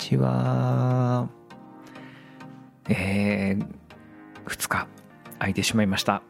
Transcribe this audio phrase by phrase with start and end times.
[0.00, 1.28] こんにちは。
[2.88, 3.66] えー、
[4.46, 4.88] 2日
[5.38, 6.22] 空いてしまいました。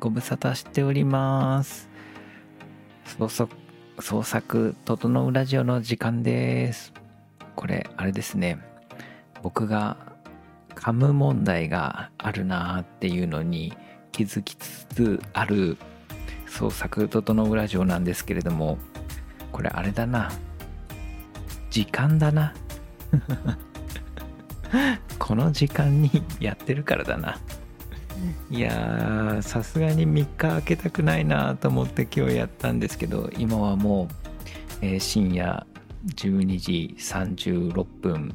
[0.00, 1.88] ご無沙汰しております。
[3.06, 3.56] 創作、
[4.00, 6.92] 創作整うラジオの時間です。
[7.56, 8.58] これ、あれですね。
[9.42, 9.96] 僕が
[10.74, 13.72] 噛む問題があるなーっていうのに
[14.12, 15.78] 気づきつつある
[16.46, 18.76] 創作整うラジオなんですけれども、
[19.52, 20.30] これあれだな。
[21.70, 22.52] 時間だな。
[25.18, 26.10] この時間に
[26.40, 27.38] やってるからだな。
[28.50, 34.08] いやー、さすがに3日空けたくないなと思って今日やったんですけど、今はも
[34.82, 35.66] う、えー深夜
[36.06, 38.34] 12時36分、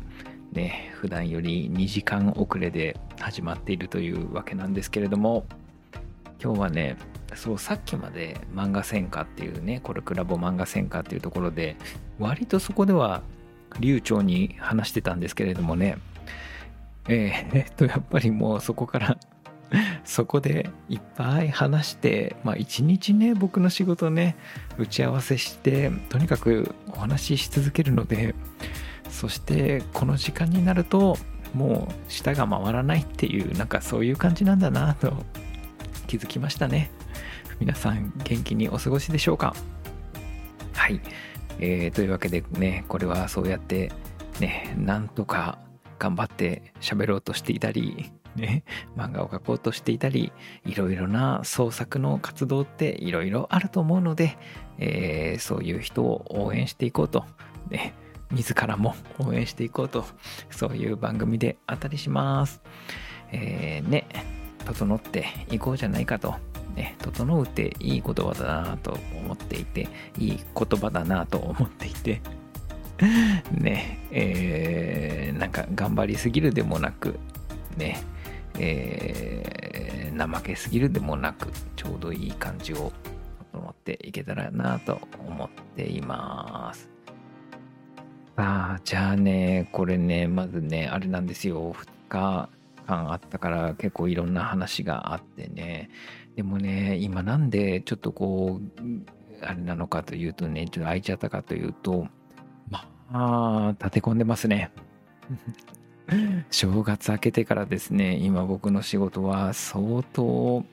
[0.51, 5.45] ね、普段より2時間遅れで始まっているというわけなんですけれども、
[6.41, 6.97] 今日はね、
[7.35, 11.75] そう、さっきまで漫画戦火っていうね、コルクラボ漫画戦火っていうところで、
[12.19, 13.21] 割とそこでは
[13.79, 15.97] 流暢に話してたんですけれどもね、
[17.07, 19.17] えーえっと、やっぱりもうそこから
[20.05, 24.35] そこでいっぱい話して、まあ一日ね、僕の仕事ね、
[24.77, 28.35] 打ち合わせして、とにかくお話しし続けるので、
[29.09, 31.17] そしてこの時間になると、
[31.53, 35.25] もう舌が回らないっていう、なんかそういう感じなんだなと
[36.07, 36.91] 気づきましたね。
[37.59, 39.55] 皆さん元気にお過ごしでしょうか？
[40.73, 40.99] はい。
[41.59, 43.91] えーというわけでね、これはそうやって
[44.39, 45.59] ね、なんとか
[45.99, 48.63] 頑張って喋ろうとしていたり、ね、
[48.97, 50.33] 漫画を描こうとしていたり、
[50.65, 54.37] いろいろな創作の活動っていろいろあると思うので、
[54.77, 57.25] えーそういう人を応援していこうと、
[57.69, 57.93] ね、
[58.31, 60.05] 自らも応援していこうと、
[60.49, 62.61] そういう番組であったりします。
[63.31, 64.07] えーね、
[64.65, 66.35] 整っていこうじゃないかと。
[66.75, 69.87] ね、整うっていい言葉だなと思っていて、
[70.17, 72.21] いい言葉だなと思っていて、
[73.51, 77.19] ね、えーなんか頑張りすぎるでもなく、
[77.77, 77.97] ね、
[78.57, 82.91] えー怠けすぎるでもなく、ちょうどいい感じを
[83.51, 86.89] 整っていけたらなと思っています。
[88.37, 92.49] さあ、じゃあね、これね、まずね、あれなんですよ、2日
[92.85, 95.89] 間あったから結構いろんな話があってね、
[96.35, 98.63] でもね、今なんでちょっとこう、
[99.41, 102.07] あれなのかというとね、ちょっと空いちゃったかというと、
[102.69, 104.71] まあ、立て込んでますね。
[106.51, 110.63] 正月明けてからですね、今僕の仕事は相当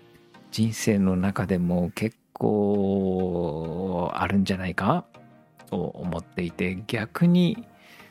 [0.50, 5.06] 人生の中でも結構あるんじゃないか
[5.70, 7.66] と思っていて、逆に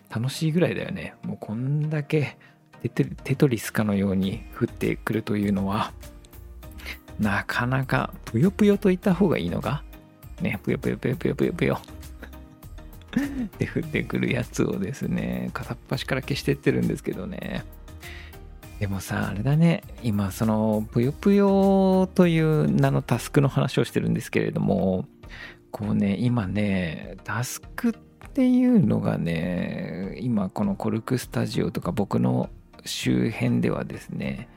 [0.09, 1.15] 楽しいぐらいだよね。
[1.23, 2.37] もうこんだけ
[2.81, 5.93] テトリスかのように降ってくるというのは、
[7.21, 9.83] なかなかぷよぷよと言った方がいいのか？
[10.41, 11.79] ね、ぷよぷよぷよぷよぷよぷよ。
[13.59, 17.63] で降ってくるやつをですね片っ端から消してってるんですけどね。
[18.79, 19.83] でもさあれだね。
[20.01, 25.05] 今そのぷよぷよという名のタスクの話をしてるんですけれども
[25.69, 27.93] こうね今ねタスクっ
[28.33, 32.49] ていうのがね今このコルクスタジオとか僕の
[32.83, 34.49] 周辺ではですね、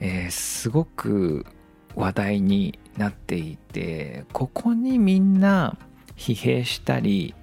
[0.00, 1.46] えーすごく
[1.98, 5.76] 話題になっていてここにみんな
[6.16, 7.34] 疲弊したり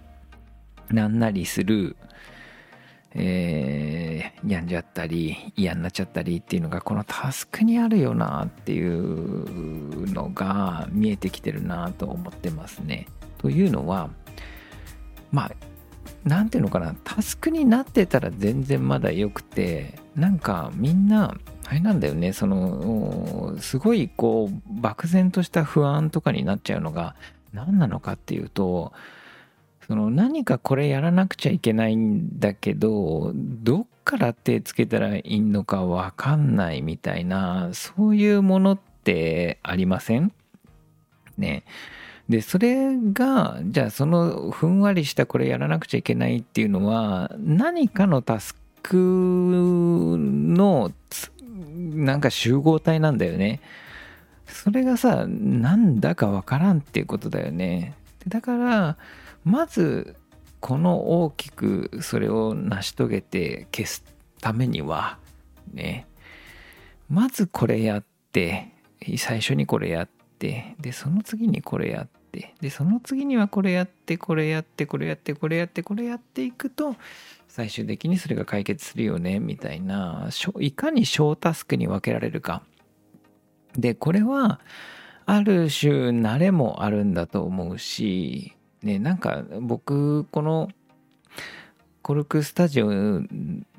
[0.90, 1.98] なんなりする、
[3.14, 4.06] えー
[4.48, 13.08] 病んじゃったり嫌になっちゃったりっていうのがこのタスクにあるよなっていうのが見えてきてるなと思ってますね。
[13.40, 14.10] というのは
[15.32, 15.52] まあ
[16.24, 21.36] なんていうのかなタスクになってたら全然まだよくてなんかみんな
[21.68, 22.31] あれなんだよね。
[22.31, 27.16] そのすごいこう漠然とした不安とかになっちゃうのが
[27.53, 28.94] 何なのかっていうと
[29.88, 40.32] その何かこれやらなくちゃいけないんだけどどっから手つけたらいいのかわかんないみたいなそういうものってありません？
[41.38, 41.64] ね。
[42.29, 51.32] でそれがじゃあそのふんわりしたこれやらなくちゃいけないっていうのは何かのタスクのつ
[51.76, 53.62] なんか集合体なんだよね。
[54.48, 57.94] それがさなんだかわからんっていうことだよね。
[58.28, 58.98] だから
[59.44, 60.16] まず
[60.60, 64.04] この大きくそれを成し遂げて消す
[64.42, 65.18] ためには
[65.74, 66.08] ね。
[67.10, 68.72] まずこれやって
[69.18, 76.96] 最初にこれやってでその次にこれやってでその次にはこれやってこれやってこれやってこれやってこれやっていくと
[77.55, 80.28] 最終的にそれが解決するよねみたいな
[80.59, 82.63] いかに小タスクに分けられるか。
[83.78, 84.59] でこれは
[85.25, 90.67] ある種慣れもあるんだと思うしねなんか僕この
[92.02, 92.90] コルクスタジオ
[93.22, 93.23] っ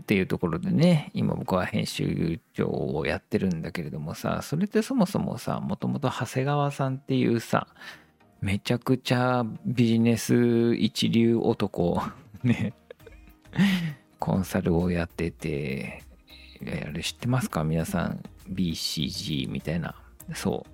[0.07, 7.67] ていうところでね今僕は編集長をやってるんだけれどもさそれってそもそもさもともと長谷川さんっていうさ
[8.41, 12.03] めちゃくちゃビジネス一流男
[12.43, 12.73] ね
[14.19, 16.03] コンサルをやってて
[16.63, 17.65] あれ知ってますか？
[17.65, 19.95] 皆さん BCG みたいな。
[20.35, 20.71] そう。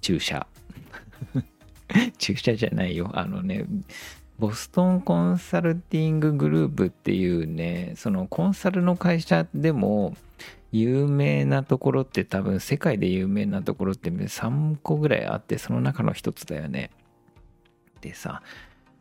[0.00, 0.46] 注射。
[2.18, 3.10] 注射じゃないよ。
[3.14, 3.66] あのね
[4.38, 10.16] ボストンコンサルティンググループっていうねそのコンサルの会社でも
[10.72, 16.90] 有名なところって多分世界で有名なところって3個ぐらいあってその中の一つだよね。
[18.00, 18.42] でさ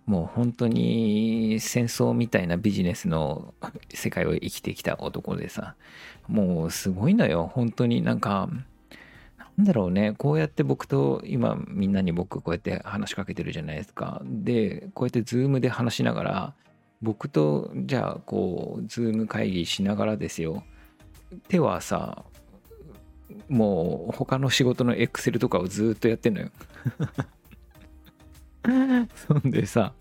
[0.06, 3.54] もう本当に戦争みたいなビジネスの
[3.94, 5.76] 世界を生きてきた男でさ
[6.28, 7.52] もうすごいのよ。
[7.54, 8.50] 本当になんか
[9.58, 10.14] なんだろうね。
[10.18, 14.22] こうやって僕と今みんなに僕こうやって話しかけてるじゃないですか。
[14.26, 16.54] でこうやってズームで話しながら
[17.02, 20.64] 僕とじゃあこうズーム会議しながらですよ。
[21.48, 22.24] 手はさ
[23.50, 26.50] もう他の仕事のエクセルとかをずっとやってんのよ。
[29.16, 29.94] そんでさ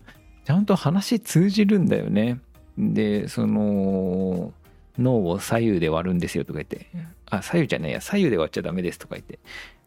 [0.45, 2.39] ちゃんと話通じるんだよね。
[2.77, 4.53] でその
[4.97, 6.87] 脳を左右で割るんですよとか言って、
[7.29, 9.39] あ、左右じゃないや、左右で割っちゃダメですとか言って、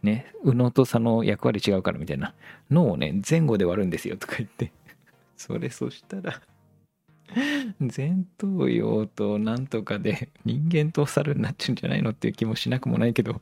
[0.03, 2.35] ね、右脳と左脳役割違うからみたいな、
[2.71, 4.73] 脳をね、前後で割るんですよとか言って、
[5.37, 6.41] それそしたら
[7.81, 13.41] 前頭葉となんとかで人間と猿になっちゃうんじゃないのっていう気もしなくもないけど、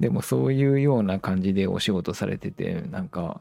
[0.00, 3.40] でもそういうような感じでお仕事されてて、なんか、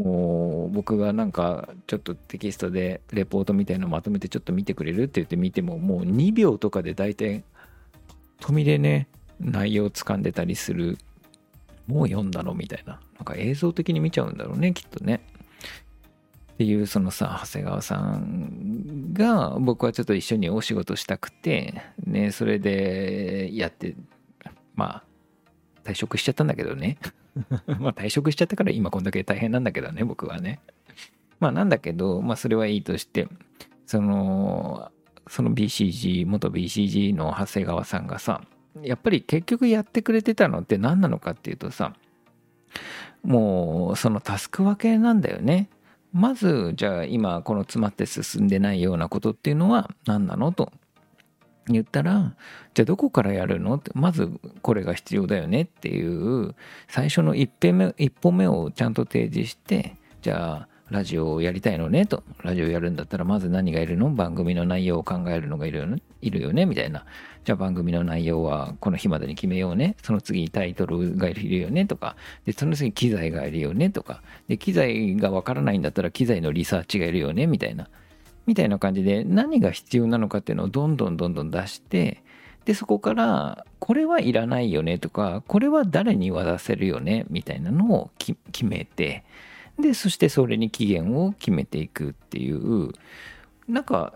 [0.00, 7.44] もう僕がなんかちょっとテキストでレポートみたいのまとめてちょっと見てくれるって言って見てももう2秒とかで大体
[8.40, 9.08] と見でね
[9.40, 10.96] 内容を掴んでたりする
[11.86, 12.98] もう読んだのみたいな。
[13.16, 15.20] なんか映像的に見ちゃうんだろうねきっとね。
[16.54, 23.96] っていうそのさ長谷川さんが僕はちょっと一緒にお仕事したくてねそれでやって
[24.74, 25.04] まあ
[25.84, 26.96] 退職しちゃったんだけどね。
[27.78, 30.60] まあ退職しちゃったから今こんだけ大変なんだけどね、僕はね。
[31.38, 33.28] まあなんだけど、まあそれはいいとして、
[33.86, 34.90] その、
[35.26, 38.42] その BCG、元 BCG の長谷川さんがさ、
[38.82, 41.94] やっぱり結局やってくれてたのって何なのかっていうとさ、
[43.22, 45.68] もうそのタスク分けなんだよね。
[46.12, 50.72] まず、じゃあ今この詰まって進んでないようなことっていうのは何なのと。
[51.74, 52.34] 言ったら、
[52.74, 53.74] じゃあどこからやるの？
[53.74, 54.30] って、まず
[54.62, 56.54] これが必要だよねっていう、
[56.88, 62.24] 最初の一歩目一歩目をちゃんと提示して、じゃあラジオをやりたいのねと。
[62.42, 64.10] ラジオやるんだったらまず何がいるの？
[64.10, 66.66] 番組の内容を考えるのがいるよねいるよね？
[66.66, 67.04] みたいな。
[67.42, 69.96] じゃあ番組の内容はこの日までに決めようね。
[70.02, 72.16] その次タイトルがいるよねとか。
[72.44, 74.22] で、その次機材がいるよねとか。
[74.46, 77.46] で、機材がわからないんだったら機材のリサーチがいるよね？
[77.46, 77.88] みたいな。
[78.46, 82.22] みたいな感じで何が必要なのかっていうのをどんどんどんどん出して
[82.64, 89.24] でそこからこれはいらないよねとかこれは誰に渡せるよねみたいなのを決めて
[89.78, 92.92] でそしてそれに期限を決めていくっていう
[93.68, 94.14] なんか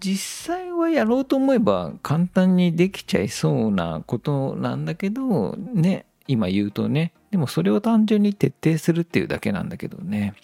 [0.00, 10.34] 実際はやろうと思えば簡単にできちゃいそうなことなんだけどね今言うとねでもそれを単純に徹底するっていうだけなんだけどね。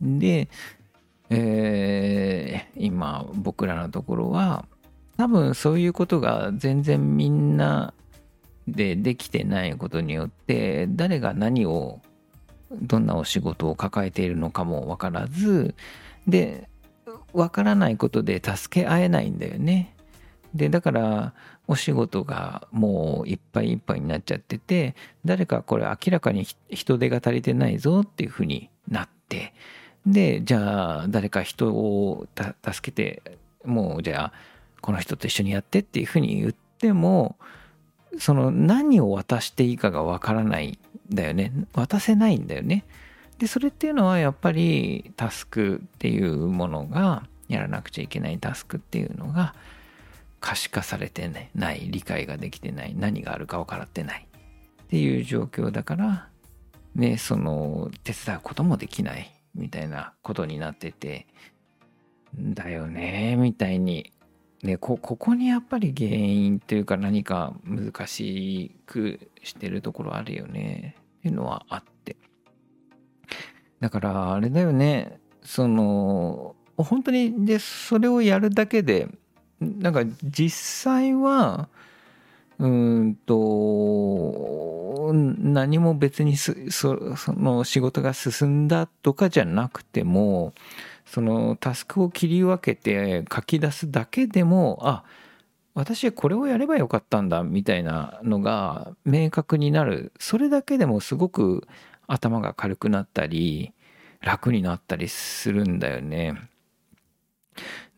[0.00, 0.48] で
[1.30, 4.64] えー、今僕らのところは
[5.16, 7.92] 多分そういうことが全然みんな
[8.66, 12.00] でできてないことによって誰が何を
[12.70, 15.74] どんなお仕事を抱えているのかも分からず
[16.26, 16.68] で
[17.32, 19.94] 分からないことで助け合えないんだよね。
[20.54, 21.34] でだから
[21.66, 24.94] お仕事がもういっぱいいっぱいになっちゃってて
[25.24, 29.52] 誰かこれ明らかに人手が足りてないぞっていうふうになって
[30.06, 33.22] で、じゃあ誰か人を助けて、
[33.64, 34.32] もうじゃあ
[34.80, 37.36] この人と一緒にやってっていうふうに言っても、
[38.18, 40.78] その何を渡していいかがわからない
[41.12, 41.52] んだよね。
[41.74, 42.84] 渡せないんだよね。
[43.38, 49.54] で、それっていうのはやっぱりタスクっていうものが、やらなくちゃいけないタスクっていうのが
[50.40, 54.26] 可視化されてない、理解ができてない、何があるか分からってない
[54.84, 56.28] っていう状況だから、
[56.94, 61.26] ね、その手伝うこともできないみたいなことになってて、
[62.36, 64.12] だよね、みたいに。
[64.62, 72.16] ね、こ、ここにやっぱり原因というか何か難しくしてるところあるよね、っていうのはあって。
[73.80, 79.08] だからあれだよね、その、本当に、で、それをやるだけで、
[79.60, 81.68] なんか実際は、
[82.58, 86.54] うんと何も別にそ
[87.28, 90.52] の仕事が進んだとかじゃなくても
[91.06, 95.04] そのタスクを切り分けて書き出すだけでもあ
[95.74, 101.66] 私はこれをやればよかったんだみたいなのが明確になるそれだけでもすごく
[102.08, 103.72] 頭が軽くなったり
[104.20, 106.34] 楽になったりするんだよね。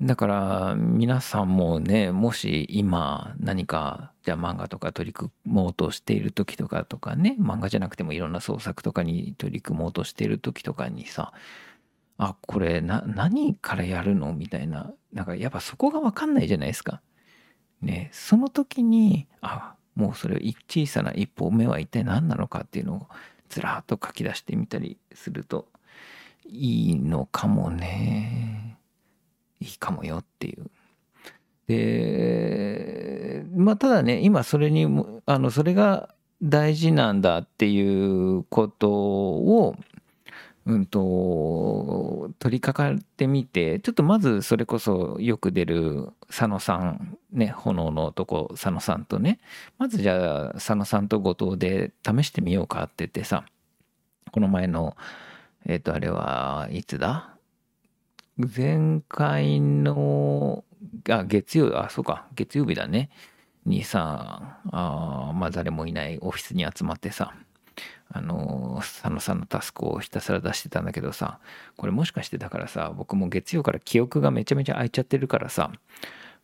[0.01, 11.33] だから皆さんもねもし今何かじゃあ漫画とか取り組もうとしている時とかとかね漫画じゃなくてもいろんな創作とかに取り組もうとしている時とかにさ
[12.19, 17.01] あこれな何からやるのみたいななんかやっぱそこが分かんないじゃないですか。
[17.81, 20.37] ねその時にあもうそれ
[20.69, 23.07] 小さな一歩目は一体何なのかっていうのを
[23.49, 25.69] ずらっと書き出してみたりすると
[26.47, 28.79] いいのかもね
[29.61, 30.71] いいかもよっていう。
[31.69, 34.87] でまあただね今それに
[35.27, 39.77] あのそれが大事なんだっていうことを
[40.67, 49.39] うんと取り掛かってみてちょっとまずそれこそよく出る佐野さんね炎の男佐野さんとね
[49.79, 53.45] まずじゃあ佐野さんと後藤で試してみようかって言ってさ
[54.33, 54.97] この前の
[55.67, 57.30] えっ、ー、とあれはいつだ？
[58.57, 60.65] 前回の
[61.09, 62.27] あ月曜あそうか。
[62.35, 63.11] 月曜日だね。
[63.67, 67.35] にさあまあ誰もいないオフィスに集まってさ
[68.13, 71.39] あの佐野さんのタスクをひたすら出してたんだけどさ
[71.77, 75.71] これもしかしてだからさ僕も月曜から記憶がめちゃめちゃ空いちゃってるからさ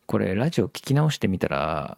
[0.05, 1.97] これラジオ聞き直してみたら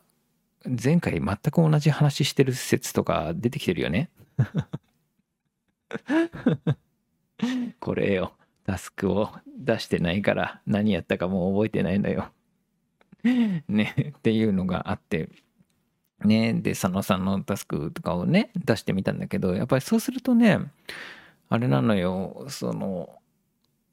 [0.65, 4.09] 前回全く同じ話してる説とか出てきてるよね。
[7.79, 8.33] これよ。
[8.69, 12.29] タスクを出してないから何やったかもう覚えてないんだよ。
[13.67, 15.29] ねっていうのがあって。
[16.23, 20.59] ね、で佐野さんのタスクとかをね出してみたんだけどやっぱりそうするとね
[21.47, 22.45] あれなのよ。
[22.49, 23.17] その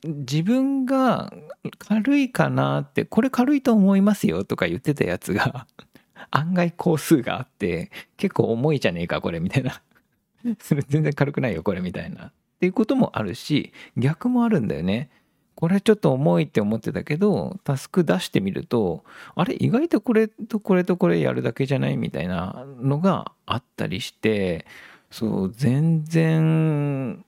[0.03, 1.33] 自分が
[1.79, 5.67] 軽いかなってこれ軽いと思いますよとか言ってたやつが
[6.31, 9.81] 案外工数があって結構重いじゃねえかこれみたいな。
[10.61, 12.33] それ全然軽くないよこれみたいな。
[12.57, 15.11] っていうこともあるし逆もあるんだよね
[15.55, 24.67] これちょっと重いって思ってたけどタスク出してみるとあれ意外とこれとこれとこれやるだけじゃないみたいなのがあったりして
[25.11, 27.25] そう全然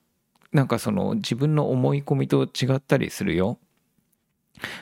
[0.51, 3.59] なんかその自分の思い込みと違ったりするよ。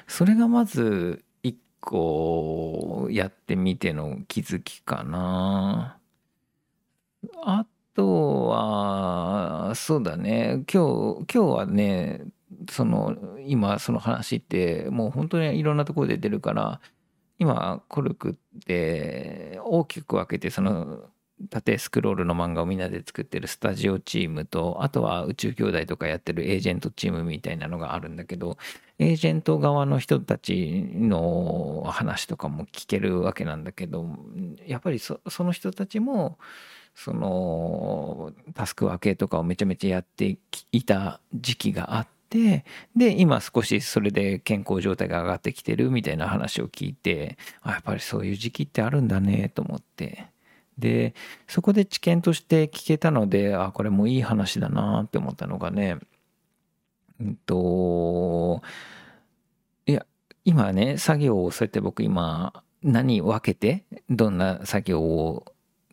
[0.07, 5.97] それがまず一個やってみての気づきかな。
[7.43, 7.65] あ
[7.97, 10.63] とはそうだね。
[10.71, 12.25] 今日今日はね
[12.69, 16.79] その今その話ってもう本当にいろんなところで出るから
[17.39, 21.09] 今コルクって大きく分けてその
[21.49, 28.57] 縦スクロールの漫画をみんなで作ってるスタジオチームとあとは宇宙兄弟とかやってるエージェントチームみたいなのがあるんだけど
[28.99, 34.05] エージェント側の人たちの話とかも聞けるわけなんだけど
[34.67, 36.37] やっぱりその人たちも
[36.97, 40.39] そのタスク分けとかをめちゃめちゃやって
[40.71, 50.25] いた時期があってで今少しそれで健康状態が上がってきてるみたいな話を聞いてあやっぱりそういう時期ってあるんだねと思って。
[50.79, 51.15] で
[51.47, 55.97] そこで知見として聞けたのであこれもいい話だなって思ったのがね
[57.19, 58.61] うんと
[59.87, 60.05] いや
[60.45, 65.45] 今ね作業をそうやって僕今何分けてどんな作業を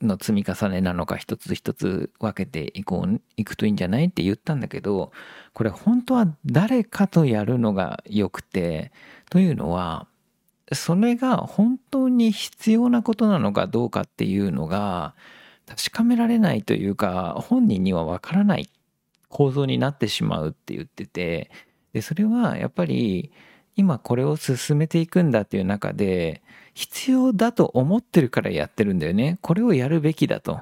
[0.03, 5.13] の積み重ねなのか一つ一つ分けていこういくといいんじゃないって言ったんだけど
[5.53, 8.93] これ本当は誰かとやるのがよくて
[9.31, 10.07] というのは
[10.73, 15.15] それが本当に必要なことなのかどうかっていうのが
[15.67, 18.69] 確かめられないというか本人にはわからない
[19.29, 21.51] 構造になってしまうって言ってて
[21.93, 23.33] でそれはやっぱり
[23.77, 26.43] 今これを進めていくんだっていう中で
[26.75, 29.39] 必要だと思ってるからやってるんだよね。
[29.41, 30.61] これをやるべきだと。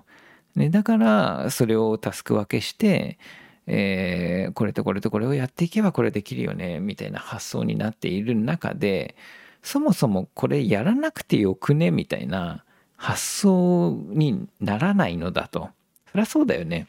[0.55, 3.19] ね、だからそれをタスク分けして、
[3.67, 9.15] えー、これとこれとこれをやっていけばこれできるよねみたいな発想になっている中で
[9.63, 12.65] そもそもこれやらなくてよくねみたいな
[12.97, 15.71] 発想にならないのだと。
[16.11, 16.87] そりゃそうだよね。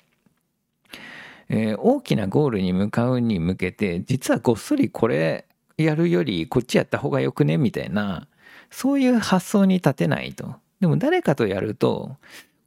[1.50, 5.46] えー、大きなゴールに向かうに向けて実はごっそりこれ
[5.78, 8.28] やるよりこっちやった方がよくねみたいな
[8.74, 10.56] そういう発想に立てないと。
[10.82, 12.18] でも誰かとやると、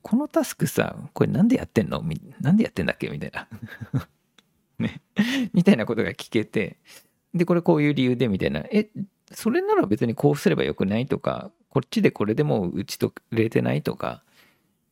[0.02, 2.02] このタスクさ、これなんでやってんの？
[2.40, 3.08] なんでやってんだっけ？
[3.08, 3.48] みたいな。
[4.78, 5.00] ね。
[5.52, 6.76] みたいなことが聞けて、
[7.34, 8.60] で、これこういう理由でみたいな。
[8.60, 8.88] え、
[9.32, 14.22] それなら別にこうすればよくないとか、こっちでこれでもう打ち解れてないとか、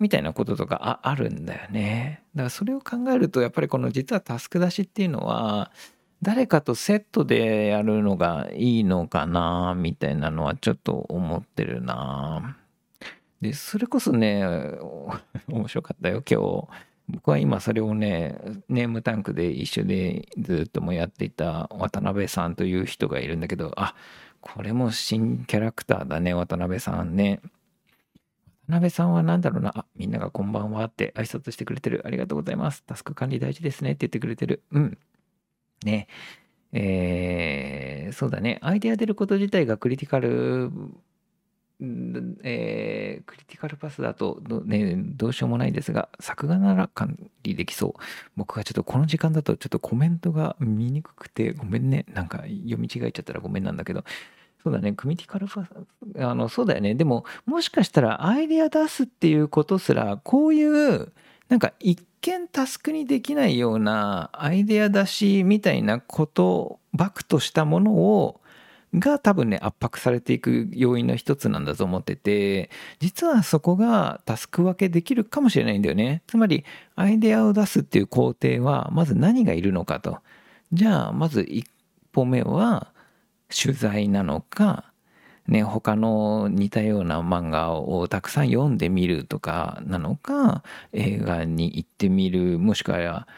[0.01, 2.25] みたいなこととかああるんだよね。
[2.35, 5.71] だからそれを考えると、やっぱりこの実はタスク出しっていうのは、
[6.25, 12.57] 誰かとセットでやるのがいいのかなみたいなのはちょっと思ってるな。
[13.43, 14.43] でそれこそね
[15.49, 16.69] 面白かったよ今日。
[17.09, 18.39] 僕は今それをね
[18.71, 23.95] ネームタンクで一緒でずっともやっていた渡辺さんという人がいるんだけどあ
[24.41, 27.41] これも新キャラクターだね渡辺さんね。
[28.67, 29.73] 渡辺さんは何だろうな。
[29.77, 32.01] あみんながこんばんはって挨拶してくれてる。
[32.07, 32.83] ありがとうございます。
[32.85, 34.63] タスク管理大事ですねって言ってくれてる。
[34.73, 34.99] うん。
[35.85, 36.09] ね
[36.73, 40.73] えー、そうだねアイデア出ること自体がクリティカル
[42.43, 48.01] えー、クリティカルパスだとど,、ね、どうしようもないですが、作画なら管理できそう。
[48.37, 52.07] 僕はちょっとこの時間だとちょっとコメントが見にくくて、ごめんね。
[52.13, 54.05] なんか読み違えちゃったらごめんなんだけど、
[54.63, 55.69] そうだね、クリティカルパス、
[56.19, 56.95] あの、そうだよね。
[56.95, 61.13] でも、もしかしたらアイデア出すっていうことすら、こういう、
[61.55, 68.41] なんか一見タスクにできないようなアイデア出しみたいなことバクとしたものを
[68.93, 76.23] が多分ね圧迫されていく要因の一つなんだと思ってて実はそこがタスク分けできるかもしれないんだよね。
[76.27, 76.65] つまり
[76.97, 80.19] アイデアを出すっていう工程はまず何がいるのかと。
[80.73, 81.69] じゃあまず一
[82.11, 82.89] 歩目は
[83.49, 84.93] 取材なのか
[85.47, 93.29] ね、他の似たような漫画をたくさん読んでみるとかなのか映画に行ってみるもしくは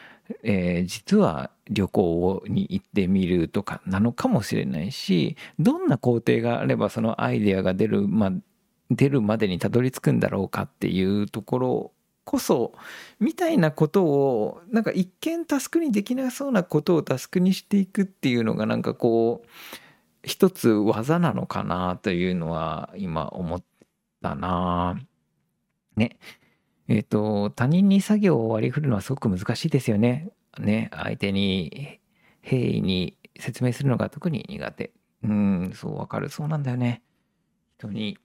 [0.42, 8.32] えー、実は旅行に行ってみるとかなのかもしれないしどんな工程があればそのアイデアが出る,、ま、
[8.90, 11.92] 出るまでにたどり着くんだろうかっていうところ
[12.24, 12.72] こそ
[13.20, 19.48] みたいなことをなんか一見タスクにできなそうなことをタスクにしていくっていうのがなんかこう
[20.26, 23.64] 一つ技なのかなというのは今思っ
[24.20, 25.00] たな
[25.96, 26.18] ね
[26.88, 30.30] えっ、ー、と、他人に作業を割り振るのはすごく難しいですよね。
[30.58, 32.00] ね、相手に
[32.42, 34.92] 平易に説明するのが特に苦手。
[35.24, 36.28] うん、そうわかる。
[36.30, 37.02] そうなんだよね。
[37.78, 38.18] 人に。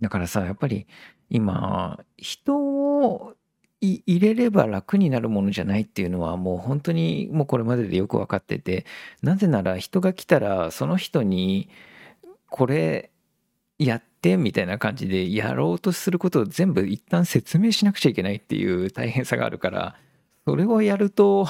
[0.00, 0.86] だからさ、やっぱり
[1.28, 3.34] 今、人を
[3.80, 8.84] 入れれば楽になるものじゃないっていうのはもう本当にもうこれまででよく分かってて、
[9.22, 11.68] なぜなら人が来たらその人に
[12.48, 13.10] これ
[13.78, 19.96] やってみたいな感じでやろうとすることを全部一旦説明しなくちゃいけないっていう大変さがあるから
[20.46, 21.48] それをやると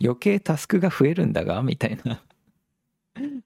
[0.00, 2.22] 余計タスクが増えるんだがみたいな。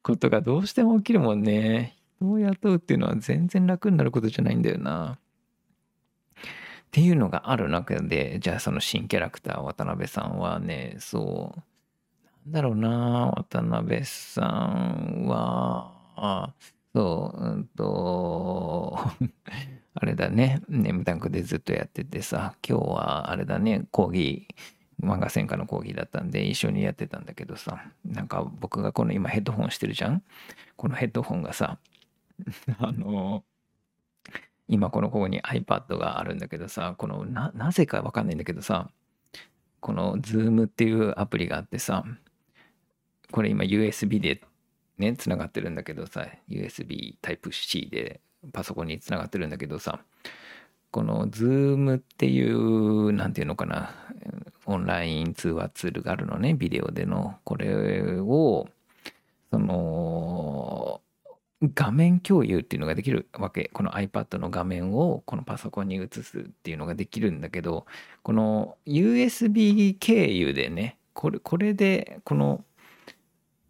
[0.02, 1.96] ことがどうしても起きるもんね。
[2.20, 5.18] 人を雇うっていうのは全然楽になることじゃないんだよな。
[6.86, 11.62] っていうのがある中でじゃあその新キャラクター渡辺さんはねそう
[12.46, 16.54] なんだろうな渡辺さんはあ
[16.96, 18.98] そう、うんと、
[19.94, 24.48] あれだね、ネームタンクでずっとやっててさ、今日はあれだね、講義、
[25.02, 30.22] 漫画専科の講義だったんで一緒にやってたんだけどさ、なんか僕がこの今ヘッドホンしてるじゃん？
[30.76, 31.78] このヘッドホンがさ、
[32.78, 33.44] あの、
[34.68, 38.90] 今このここに iPad があるんだけどさ、このな、なぜかわかんないんだけどさ、
[39.80, 42.04] この Zoom っていうアプリがあってさ、
[43.30, 44.42] これ今 USB で
[44.98, 48.20] ね、つながってるんだけどさ、USB Type-C で
[48.52, 50.00] パソコンにつながってるんだけどさ、
[50.90, 53.94] この Zoom っていう、なんていうのかな、
[54.64, 57.38] オンライン通話ツールがあるのね、ビデオでの。
[57.44, 58.66] これを、
[59.50, 61.02] その、
[61.62, 63.70] 画面共有っていうのができるわけ。
[63.72, 67.86] この iPad の画面をこのパソコンに移すっていうのができるんだけど、
[68.22, 72.64] この USB 経由でね、これこれでこの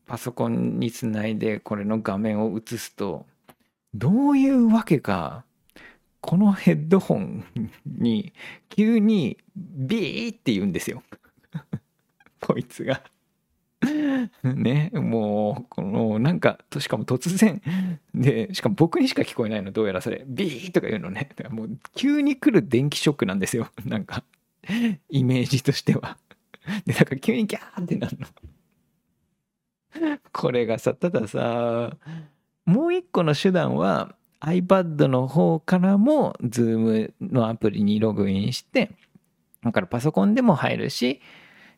[0.07, 3.27] パソコンにつないでこれの画面を映すと
[3.95, 5.45] どういうわけか
[6.21, 7.45] このヘッドホン
[7.87, 8.33] に
[8.69, 11.03] 急にビーって言うんですよ
[12.41, 13.03] こいつが
[14.43, 17.63] ねもうこのなんかしかも突然
[18.15, 21.31] でしかも僕にしか聞こえないのどうやらそれビーとか言うのね。
[21.51, 23.69] もう急に来る電気ショックなんですよ。
[23.85, 24.25] なんか
[25.11, 26.19] イメージとしては。
[26.85, 28.27] でだから急にギャーってなるの。
[30.33, 31.97] これがさ、たださ、
[32.65, 38.91] もう一個の手段は iPad の方からも Zoom のアプリにログインして、
[39.63, 41.21] だからパソコンでも入るし、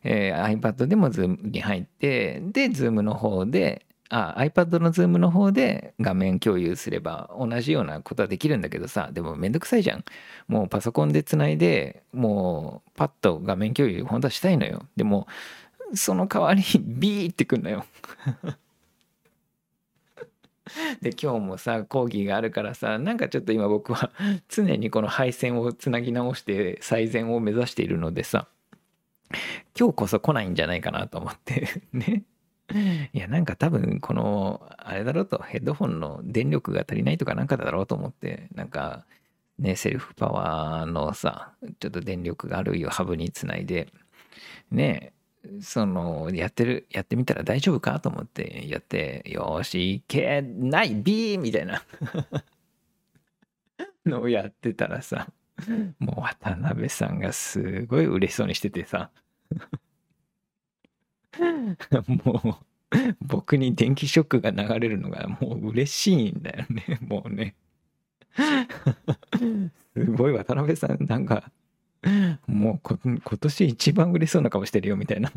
[0.03, 10.03] えー、iPad でも Zoom に入って、で、Zoom の方で、あ、iPad の Zoom の方で画面共有すれば同じようなことはできるんだけどさ、でもめんどくさいじゃん。
[10.47, 14.85] もうパソコンでつないで、もうパッと画面共有本当はしたいのよ。
[14.95, 15.27] でも、
[15.93, 17.85] その代わり ビーってくんのよ
[21.01, 24.11] で今日もさ講義があるからさなんかちょっと今僕は
[24.49, 28.47] 常にこの配線をつなぎ直して最善を目指しているのでさ
[29.77, 32.23] 今日こそ来ないんじゃないかなと思って ね。
[33.13, 39.05] いや、なんか多分、この、あれだろうと、ヘッドホンの電力が足りないとかなんかだろうと思って、なんか、
[39.57, 43.91] ね、セルフパワーのさ、ちょっと電力があるよ、ハブにつないで、
[44.71, 45.13] ね、
[45.61, 51.83] その、やってる、やってみたら大丈夫かと思ってやって、よし、いけないビーみたいな
[54.05, 55.27] のをやってたらさ、
[55.99, 59.11] もう渡辺さんがすごい嬉しそうにしててさ。
[62.07, 62.59] も
[62.91, 66.99] う僕に電気ショックが流れるのがもう嬉しいんだよね。
[67.01, 67.55] もうね。
[69.93, 71.51] すごい渡辺さんなんか
[72.47, 75.31] もう今年一番嬉しそうな顔してるよみたいな。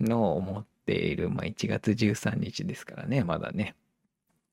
[0.00, 3.74] のを思っている、まあ、1月13日ですからねまだね。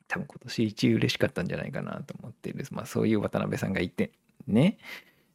[0.09, 4.11] 多分今年一嬉しかったんじゃないかなと思っている、まあ、そういう渡辺さんがいて
[4.47, 4.77] ね。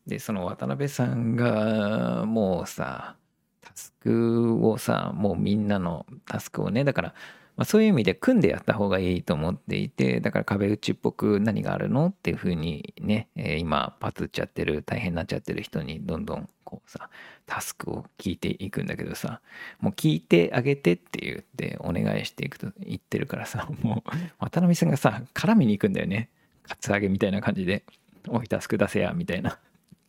[0.07, 3.17] でその渡辺さんがもうさ
[3.63, 7.15] タスクをさもうみんなのタスクをねだから
[7.57, 17.09] まあ、そういう意味で組んでやった方がいいと思っていてだから壁打ちっぽく何があるのっていうふうにね、えー、今パツっちゃってる大変になっちゃってる人にどんどんこうさ
[17.47, 19.41] タスクを聞いていくんだけどさ
[19.81, 26.31] もう聞いてあげてって言ってお願いしていくと言ってるからさ もう渡辺さんがさ絡みに行くんだよね。
[26.65, 27.85] カツアゲみたいな感じで
[28.27, 29.59] 「おいタスク出せや」みたいな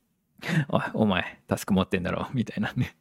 [0.69, 2.95] 「おいお前タスク持ってんだろ」みたいなね。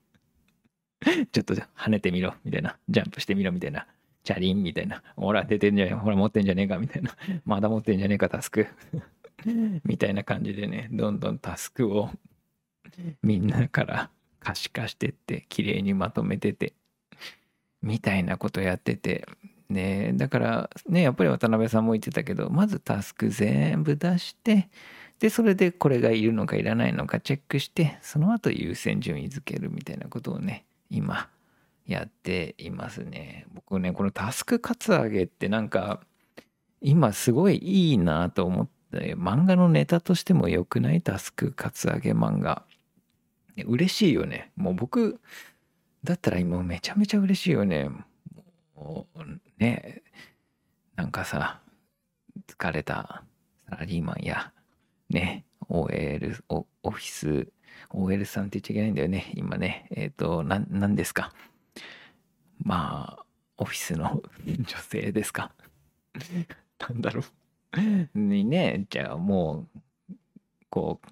[1.33, 2.76] ちょっと跳ねてみろみたいな。
[2.88, 3.87] ジャンプしてみろみたいな。
[4.24, 5.02] チャリンみたいな。
[5.16, 7.14] ほら、出てんじゃねえ、ほら、持ってんじゃねえかみたいな。
[7.44, 8.66] まだ持ってんじゃねえか、タスク。
[9.84, 12.10] みたいな感じでね、どんどんタスクを
[13.22, 14.10] みんなから
[14.40, 16.72] 可視化してって、綺麗にまとめてて、
[17.82, 19.26] みたいなことやってて、
[19.68, 24.70] ね、だからね、やっぱり渡辺さんも言ってたけど、まずタスク全部出して、
[25.20, 31.28] で、それでこれがいるのかいらないのかチェックして、その後優先順位付けるみたいなことをね、今、
[31.87, 33.47] やっていますね。
[33.55, 36.01] 僕ね、このタスクカツアゲってなんか、
[36.81, 42.64] 今すごいいいなと思って、漫画のネタとしても良くないタスクカツアゲ漫画。
[43.66, 44.51] 嬉しいよね。
[44.57, 45.20] もう僕、
[46.03, 47.88] だったら今めちゃめちゃ嬉しいよね。
[48.75, 49.20] もう
[49.59, 50.03] ね、
[50.97, 51.61] なんかさ、
[52.49, 53.25] 疲れた
[53.68, 54.53] サラリーマンや、
[55.09, 57.49] ね、OL、オフィス、
[57.90, 59.33] OL さんって言っちゃいけないんだよね。
[59.35, 59.87] 今ね。
[59.92, 61.33] えっ、ー、と、な、何ですか？
[62.64, 63.24] まあ、
[63.59, 65.53] オフィスの 女性ですか？
[66.81, 67.22] なんだろ
[68.14, 68.18] う。
[68.18, 69.68] にね、じゃあも
[70.11, 70.16] う、
[70.70, 71.09] こう、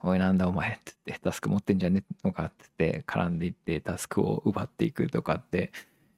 [0.00, 5.72] おいなんだお前って言ってタスク持ってんじゃねえのかって言って絡んでいってタスクを奪っていくとかって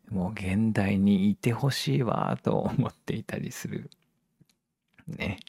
[0.09, 3.91] もう現代にいてほしいわと思っていたりする
[5.09, 5.41] ね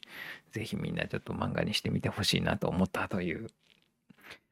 [0.52, 3.50] 是非みんなちょっと漫画にしてみてほしいなと思ったという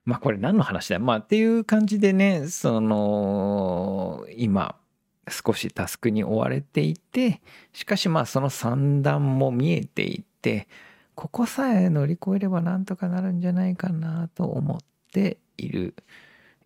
[0.05, 0.99] まあこれ何の話だ？
[0.99, 4.75] まあっていう感じでねその今
[5.27, 7.41] 少しタスクに追われていて
[7.73, 10.67] しかしまあその算段も見えていて
[11.15, 14.77] ここさえ乗り越えればなんとかなるんじゃないかなと思っ
[15.11, 15.95] ている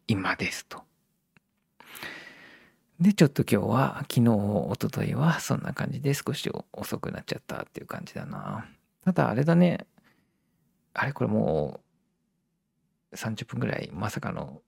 [0.08, 0.84] 今ですと。
[3.00, 8.66] でちょっと今日は昨日おとといはそんな感じで少し遅くなっちゃったっていう感じだな。
[9.06, 9.86] ただあれだね
[10.94, 11.82] あれこれもう
[13.16, 14.62] 30分ぐらい、まさかの、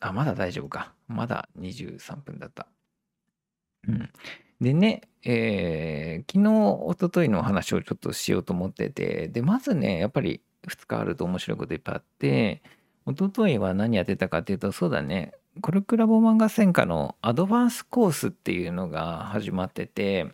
[0.00, 0.94] あ、まだ大丈夫か。
[1.08, 2.66] まだ23分だった。
[3.86, 4.10] うん。
[4.60, 6.52] でね、えー、昨日、
[6.84, 12.62] おとといの話をちょっとしようと思ってて、で、まずね、やっぱり2日あると面白いこといっぱいあって、
[13.06, 20.32] おとといは何やってたかっていうと、そうだね、コルクラボ漫画専科のアドバンスコースっていうのが始まってて、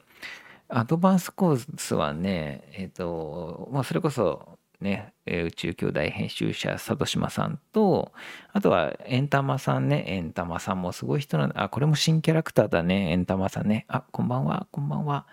[0.69, 8.13] アドバンスコースはね、えっ、ー、と、まあ、それこそね、宇宙兄弟編集者佐渡島さんと
[8.53, 13.87] あとはエンタマさんねエンタマさんもすごい人なんあこれも新キャラクターだねエンタマさんね。
[13.89, 15.27] あこんばんはこんばんは。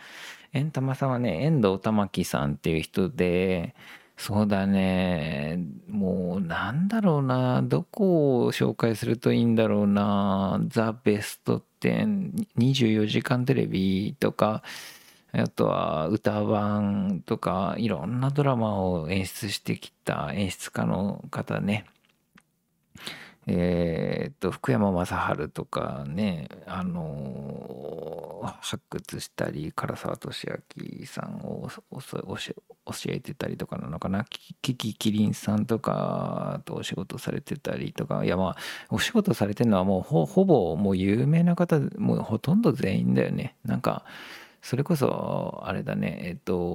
[0.53, 3.75] エンタマさんはね遠藤玉樹さんっていう人で
[4.15, 5.59] そうだね。
[5.89, 10.61] もうなんだろうなどこを紹介するといいんだろうな。
[10.67, 14.63] ザ・ベスト1024時間テレビとか
[15.35, 21.85] あとは歌版とかいろんなドラマを演出してきた演出家の方ね。
[23.45, 34.25] えっと福山雅治とかねあの発掘したり唐沢俊明さんを教えてたりとかなのかな。
[34.61, 38.23] キキキリンさんとかとお仕事されてたりとか。
[38.23, 38.57] いやまあ
[38.89, 43.55] お仕事されてるのはもうほぼもう有名な方もうほとんど全員だよね。
[43.65, 44.05] なんか
[44.63, 46.73] それこそあれだねえっと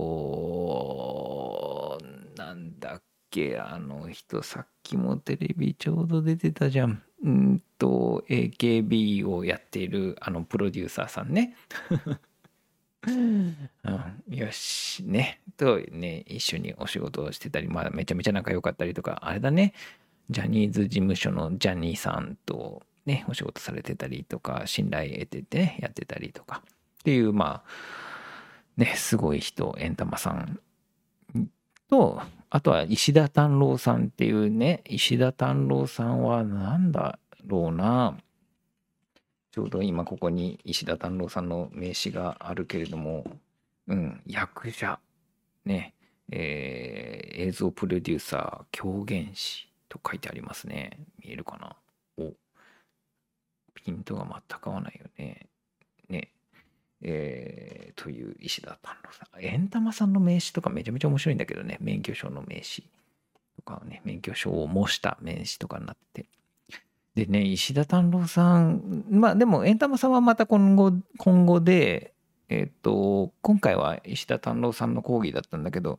[2.36, 7.02] なんだっけあの人さっきもテレビちょうど出てたじゃん。
[7.24, 11.56] うんと AKB をやっているあのプロデューサーさんね。
[13.06, 13.56] うん、
[14.28, 15.40] よしね。
[15.56, 19.72] とね一緒にお仕事をしてたりまあめちゃめちゃ仲良かったりとかあれだね。
[20.28, 26.62] ジャニーズ事務所のジャニーさんとねお仕事されてたりとか信頼得ててやってたりとか
[27.08, 27.70] っていうまあ
[28.76, 30.60] ねすごい人エンタマさん
[31.88, 38.18] とあとは石田丹郎さんっていうね石田丹郎さんは何だろうな
[39.52, 43.24] ちょうど今ここに石田丹郎さんの名刺があるけれども、
[43.86, 45.00] うん、役者、
[45.64, 45.94] ね、
[46.30, 50.98] えー、映像プロデューサー、狂言師と書いてありますね。
[51.24, 51.74] 見えるかな？
[52.22, 52.34] お、
[53.74, 55.06] ピントが全く合わないよ。
[55.16, 55.46] ね。
[57.02, 59.44] えー、という石田丹郎さん。
[59.44, 61.78] エンタマさんの名刺とかめちゃめちゃ面白いんだけどね。
[61.80, 62.88] 免許証の名刺
[63.56, 66.28] とかね、免許証を模した名刺とかになってて。
[67.14, 72.14] でね、石田丹郎さん、まあでも、エンタマさんはまた今後、今後で、
[72.48, 75.98] えっ、と、今回は石田丹郎さんの講義だったんだけど、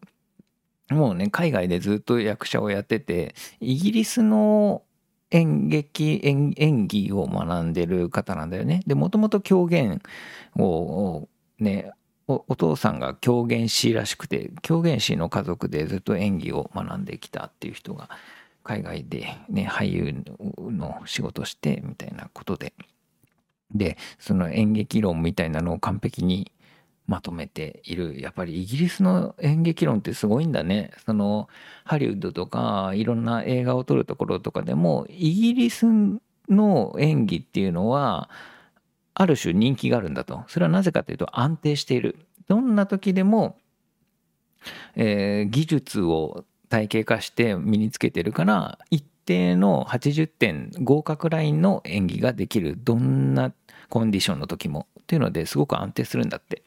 [0.90, 4.84] もうね、海外でずっと役者をやってて、イギリスの
[5.32, 8.82] 演劇演、技を学んでる方なんだよね。
[8.88, 10.02] で、もともと狂言
[10.56, 11.28] を
[11.60, 11.92] ね、
[12.28, 18.10] おお父さんが狂言師らしくて、狂言師の家族でずっと演技を学んできたっていう人が
[18.64, 20.24] 海外でね、俳優
[20.58, 22.74] の仕事してみたいなことで、
[23.74, 26.52] で、その演劇論みたいなのを完璧に
[27.10, 28.22] まとめている。
[28.22, 30.92] やっぱりイギリスの演劇論ってすごいんだね。
[31.06, 31.50] その
[31.84, 35.88] ハリウッドとかいろんな映画を撮るところとかでもイギリス
[36.48, 38.30] の演技っていうのは
[39.16, 40.44] ある種人気があるんだと。
[40.48, 42.16] それはなぜかというと安定している。
[42.48, 43.58] どんな時でも、
[44.96, 53.52] えー、技術を体系化して身につけてるから一定の80点合格ラインの演技ができるどんな
[53.90, 56.62] コンディションの時もっていうのですごく安定するんだって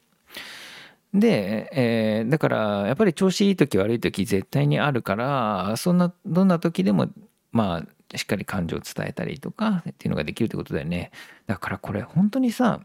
[1.14, 7.08] で、えー、だからやっぱり調子いい時悪い時絶対にあるからそんなどんな時でも
[7.50, 11.10] まあしっかり感情を伝えたりとかっていうのができるってことだよね。
[11.46, 12.80] だからこれ本当にさ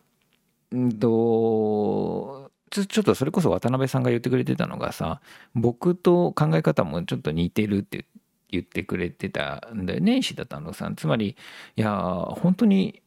[0.72, 5.22] うんとちょちょっとそれこそ渡辺さんが言ってくれてたのがさ
[5.56, 8.06] 僕と考え方もちょっと似てるって
[8.50, 10.96] 言ってくれてたんだよね石田太郎さん。
[10.96, 11.38] つまり
[11.76, 11.92] いや
[12.30, 13.02] 本当に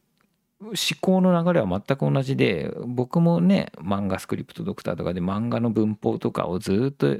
[0.61, 7.17] 思考の流れは全く同じで僕もね漫画スクリプトドクターとかで漫画の文法とかをずっと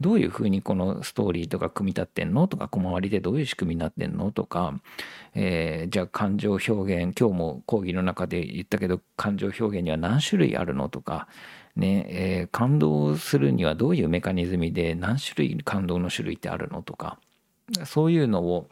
[0.00, 4.74] どういうふうにこのストーリーとか組み立ってんのとか小回りでどういう仕組みになってんのとか、
[5.34, 11.28] えー、じゃあ感情表現今日も講義の中で言ったけど感情表現には何種類あるのとか
[11.74, 17.18] ねえー、感動するにはどういうメカニズムで何種類感動の種類ってあるのとか
[17.86, 18.68] そういうのを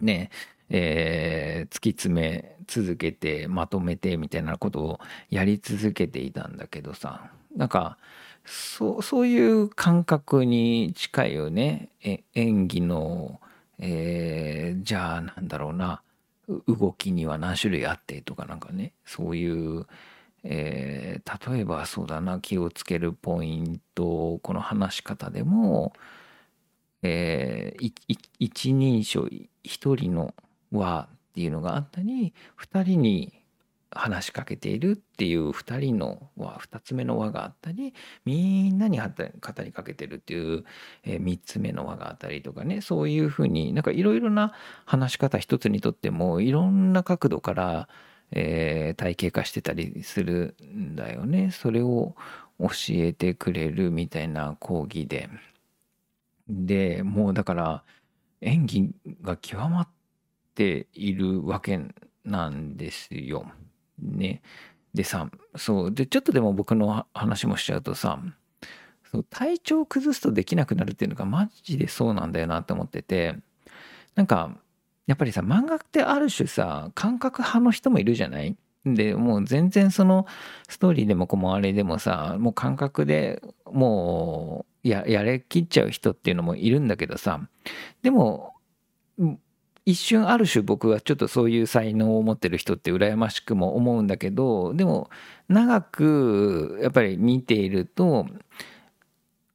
[0.00, 0.30] ね
[0.74, 7.30] えー、突き詰め続けてまとめてみたいなことをやり続けていたんだけどさ。
[7.54, 7.98] なんか
[8.46, 11.90] そうそういう感覚に近いよね。
[12.34, 13.40] 演技の、
[13.78, 16.02] えー、じゃあなんだろうな。
[16.66, 18.94] 動きには何種類あってとかなんかね。
[19.04, 19.86] そういう
[20.44, 25.92] えー、例えばそうだな気をつけるポイントこの話し方でも、
[27.02, 27.92] えー、
[28.40, 29.28] 一人称
[29.62, 30.34] 一人の
[30.72, 33.42] 和っていうのがあったり二人に
[33.94, 39.06] 話しかけているっていう二人の和二つ目の和があったりみんなに語
[39.62, 40.64] りかけてるっていう、
[41.04, 44.52] えー、三つ目の和があったりとかねそういうふうになんかいろいろな
[44.86, 47.88] 話し方一つにとってもいろんな角度から
[48.34, 51.50] えー、体系化してたりするんだよね。
[51.50, 52.14] それを
[52.58, 55.28] 教えてくれるみたいな講義で。
[56.48, 57.84] で、もうだから
[58.40, 60.01] 演技が極まって
[60.54, 61.80] ているわけ
[62.24, 63.46] なんですよ。
[63.98, 64.42] ね。
[64.94, 65.92] でさ、そう。
[65.92, 68.18] で、ちょっとでも僕の話もしちゃうとさ、
[69.10, 73.36] そう体調を崩すとできなくなるっていうのがマジでそうなんだよなって思ってて、
[74.14, 74.56] なんか
[75.06, 78.56] やっぱりさ漫画ってある種さ感覚派の人もいるじゃない？
[78.84, 80.26] でもう全然その
[80.68, 87.40] ストーリーでも小回りでもさもう感覚でもうややれきっちゃう人っていうのもいるんだけどさ
[88.02, 88.54] でも
[89.84, 95.10] 一瞬ある種僕はちょっとそういう才能を持ってる人って羨ましくも思うんだけどでも
[95.48, 98.26] 長くやっぱり見ていると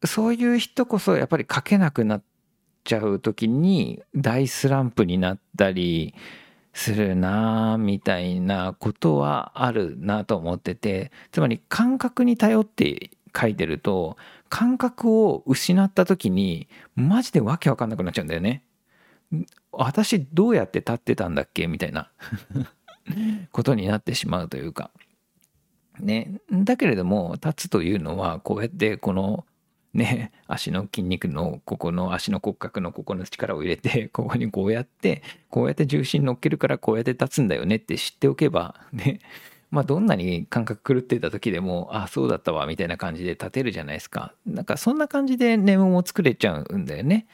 [0.05, 2.23] そういう人こそやっぱり書けなくなっ
[2.83, 6.13] ちゃう時に大スランプになったり
[6.73, 14.17] するなみたいなことはあるなと思っててつまり感覚に頼って書いてると
[14.49, 18.63] 感覚を失った時にマジでわけわかんなくなっちゃうんだよね。
[19.71, 21.67] 私どうやって立ってたんだっけ？
[21.67, 22.11] みたいな
[23.51, 24.91] ことになってしまうというか。
[25.99, 26.39] ね。
[26.51, 29.45] だけれども、立つというのは、こうやってこの、
[29.93, 39.19] ね、足の筋肉のここの足の骨格のここの力を入れて、ここにこうやって、こうやって重心乗っけるからこうやって立つんだよねって知っておけば、ね、
[39.71, 44.33] まあどんなに感覚狂ってた時でも、あ、そうだったわ、みたいな感じで立てるじゃないですか。
[44.45, 47.25] なんかそんな感じでネモも作れちゃうんだよね。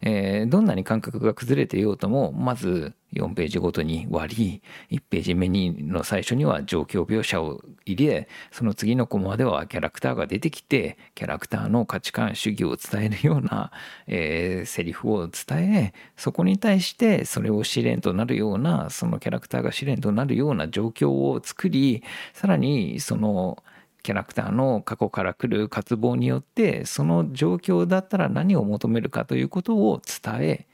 [0.00, 13.72] えー、どんなに感覚が崩れていようとも、まず4ページごとに割り、1ページ目の最初には状況描写を入れ、その次のコマではキャラクターが出てきて、キャラクターの価値観、主義を伝えるような、
[14.06, 22.02] えー、セリフを伝え、そこに対してそれを試練となるような、そのキャラクターが試練となるような状況を作り、
[22.34, 23.62] さらにその、
[24.02, 30.66] キャラクターの過去から来る渇望によってその状況だったら何を求めるかということを伝え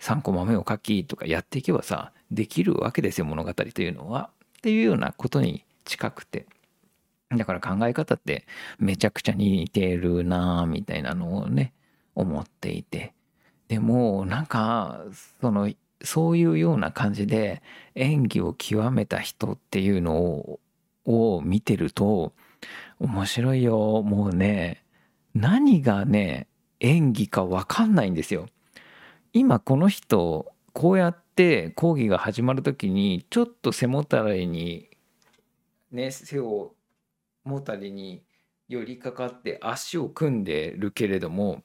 [0.00, 4.30] 3コマ目を書きとかやっていけばさできるわけですよ物語というのは。
[4.58, 6.46] っていうようなことに近くて。
[7.30, 8.46] だから考え方って
[8.78, 11.74] めちゃくちゃ似てるなみたいなのをね
[12.14, 13.12] 思っていて。
[13.68, 15.02] でもなんか
[15.40, 15.70] その
[16.02, 17.62] そういうような感じで
[17.94, 20.60] 演技を極めた人っていうのを
[21.04, 22.32] を見てると
[23.00, 24.02] 面白いよ。
[24.02, 24.84] もうね、
[25.34, 26.48] 何がね、
[26.80, 28.46] 演技かわかんないんですよ。
[29.32, 34.88] 今この人、こうやって講義が始まる時に、ちょっと背もたれに、
[35.90, 36.74] ね、背を
[37.44, 38.24] もたれに
[38.68, 41.62] 寄りかかって足を組んでるけれども、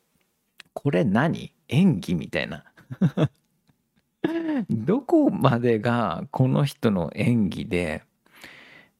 [0.73, 1.53] これ何？
[1.67, 2.65] 演技みたいな。
[4.69, 8.03] どこまでがこの人の演技で、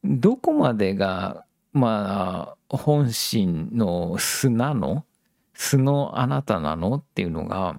[0.02, 5.04] どこまでがまあ本心の素なの？
[5.52, 6.94] 素のあなたなの？
[6.94, 7.78] っていうのが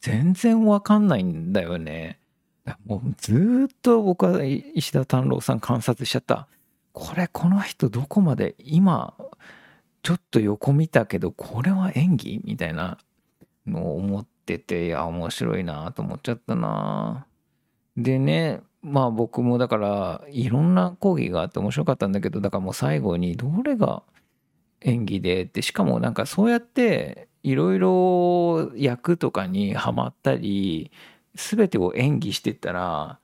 [0.00, 2.20] 全然わかんないんだよね。
[2.86, 6.46] もうずっと僕は石田丹郎さん観察しちゃった。
[6.92, 9.14] これこの人どこまで今
[10.02, 12.40] ちょっと横見たけどこれは演技？
[12.44, 12.98] みたいな
[13.66, 17.26] のを思ってていや面白いなと思っちゃったな。
[17.96, 24.02] でねまあ僕もだからいろんな講義があって面白かったんだけどだからもう最後にどれが
[24.80, 30.90] 演技でってしかもなんかそうやっていろいろ役とかにはまったり
[31.34, 33.18] 全てを演技してたら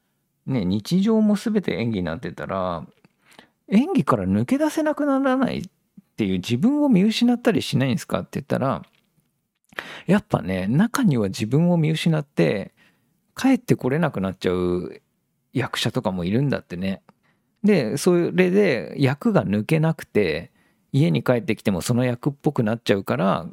[0.46, 2.86] ね日常も全て演技になってたら
[3.68, 5.62] 演技から抜け出せなくならないっ
[6.16, 8.82] ていう自分を見失ったりしないんですかって言ったら
[10.06, 12.72] やっぱね中には自分を見失って
[13.36, 15.02] 帰ってこれなくなっちゃう
[15.56, 17.02] 役者とかもいるんだってね。
[17.64, 20.52] で、それで役が抜けなくて、
[20.92, 23.46] 家に帰ってきてもその役っぽくなっちゃうから、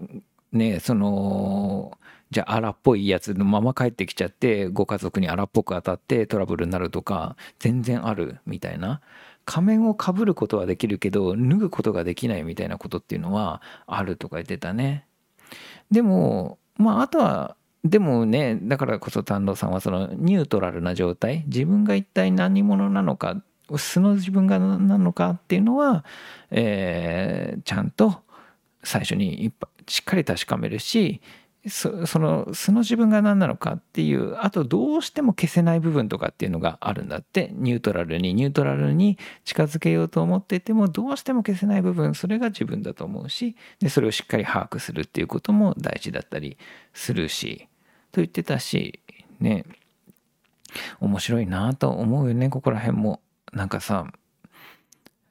[0.51, 1.97] ね、その、
[2.29, 9.01] じゃあ荒っぽいやつのまま帰ってきちゃってご家族に荒っぽく当たってトラブルになるとか全然あるみたいな
[9.45, 15.05] 仮面をかぶることはできるけど脱ぐことができないみたいなことっていうのはあるとか言ってたね
[15.91, 23.41] でもまああとはでもねだからこそ丹野さんはそのニュートラルな状態自分が一体何者なのか
[23.77, 26.05] 素の自分が何なのかっていうのは、
[26.51, 28.21] えー、ちゃんと
[28.83, 29.51] 最初に
[29.87, 31.21] しっかり確かめるし
[31.69, 46.57] その素の自分が何なのかっていうあとどうしても消せない部分とかっていうのがあるんだってニュートラルにニュートラルに近づけようと思っていてもどうしても消せない部分それが自分だと思うしでそれをしっかり把握するっていうことも大事だったり
[46.93, 47.67] するし。
[48.13, 49.01] と言ってたし、
[49.39, 49.65] ね、
[51.01, 53.19] 面白いなと思うよね、ここら辺も。
[53.51, 54.05] なんかさ、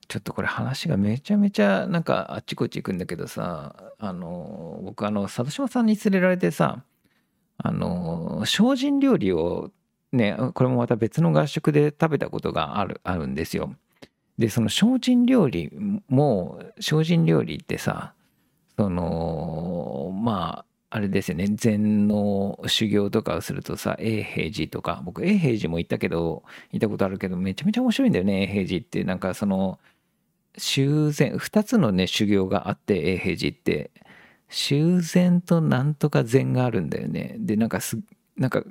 [0.09, 6.83] ちょっとこれ話がめちゃめちゃなんかあっちこっち行くんだけどさ、あの、僕あの、佐渡島さんに連れられてさ、
[7.57, 9.71] あの、精進料理を
[10.13, 13.75] ね、これもまた別の合宿で食べたことがある、あるんですよ。
[14.39, 15.71] で、その精進料理
[16.09, 18.13] も、精進料理ってさ、
[18.77, 21.47] その、まあ、あれですよね。
[21.49, 25.01] 禅の修行とかをするとさ永平寺とか。
[25.03, 29.03] 僕永平寺も行ったけど行ったことあるけどめちゃめちゃ面白いんだよね永平寺って。
[29.05, 29.79] なんかその
[30.59, 33.91] 修禅2つのね修行があって永平寺って。
[34.51, 37.37] 修禅となんとか禅があるんだよね。
[37.39, 37.99] でなんかす
[38.37, 38.63] なんか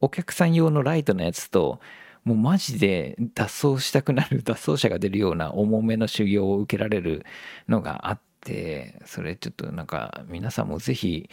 [0.00, 1.78] お客さん用のライトのやつと
[2.24, 7.26] もうマジで脱走したくなる 脱走者が出るような重めの修行を受けられる
[7.68, 11.28] のがあってそれちょっとなんか皆さんも是非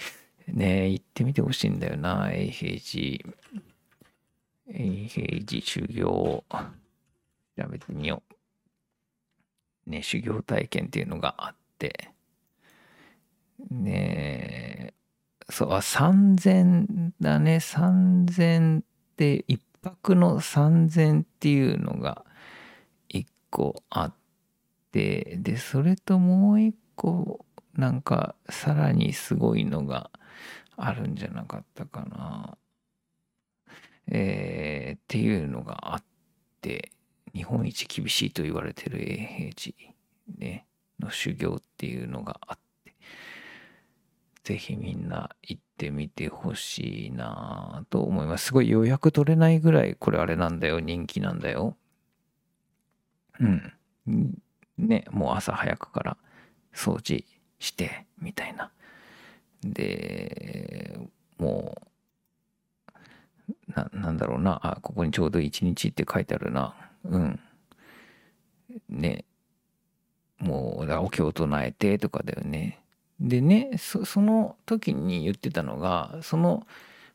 [0.47, 3.35] ね行ってみてほしいんだよな、永平寺。
[4.67, 6.43] 永平寺修行。
[7.57, 8.23] 調べてみよ
[9.87, 9.89] う。
[9.89, 12.09] ね、修行体験っていうのがあって。
[13.69, 14.93] ね
[15.49, 17.57] そう、あ、3000だね。
[17.57, 18.83] 3000っ
[19.17, 22.25] て、一泊の3000っていうのが
[23.09, 24.13] 一個あっ
[24.91, 30.09] て、で、それともう一個、なんか、さらにすごいのが
[30.77, 32.57] あるんじゃなかったかな。
[34.07, 36.03] えーっていうのがあっ
[36.61, 36.91] て、
[37.33, 39.75] 日本一厳しいと言われてる永平寺、
[40.37, 40.65] ね、
[40.99, 42.95] の修行っていうのがあって、
[44.43, 48.45] ぜひみんな行ってみてほしいなと思います。
[48.47, 50.79] すごい予約取れないぐらいこれあれなんだよ。
[50.79, 51.77] 人気なんだよ。
[53.39, 53.73] うん。
[54.77, 56.17] ね、もう朝早くから
[56.73, 57.25] 掃除
[57.59, 58.71] して、みたいな。
[59.65, 60.99] で、
[61.37, 61.77] も
[63.67, 64.59] う、な、なんだろうな。
[64.63, 66.75] あ、ここにちょうど一日って書いてあるな。
[67.05, 67.39] うん。
[68.89, 69.25] ね。
[70.39, 72.79] もう、お経を唱えてとかだよね。
[73.19, 76.67] でね、そその時に言ってたのが、その、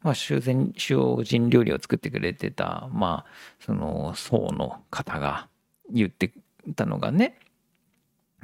[0.03, 3.30] まあ、修善、精進料理を作ってくれてた、まあ、
[3.61, 5.49] その、僧の方が
[5.90, 6.32] 言って
[6.76, 7.38] たのがね、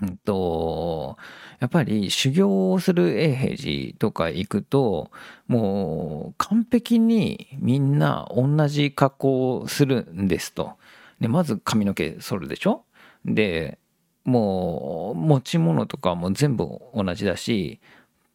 [0.07, 1.17] うんと、
[1.61, 5.11] やっぱり修行をする永平寺とか行くと、
[5.49, 10.73] もう完璧にみんな同じ格好をするんですと。
[11.21, 12.85] で、まず髪の毛剃るでしょ？
[13.25, 13.79] で、
[14.25, 17.81] もう持ち物とかも全部同じだし、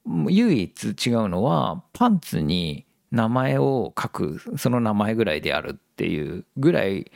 [0.06, 7.12] 唯一違うのはパンツに名前を書く、その名前ぐらいであるっていうぐらい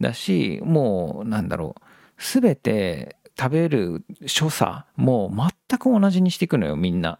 [0.00, 1.82] だし、もうなんだろう、
[2.22, 5.32] すべて食べる所作も
[5.68, 7.18] 全く同じにしていくのよ、みんな。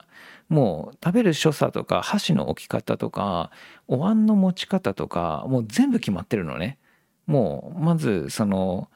[0.49, 3.51] もう食べる所作とか箸の置き方とか
[3.89, 6.79] お椀の持ち方とかもう全部決まってるのね。
[7.27, 8.91] もうまずその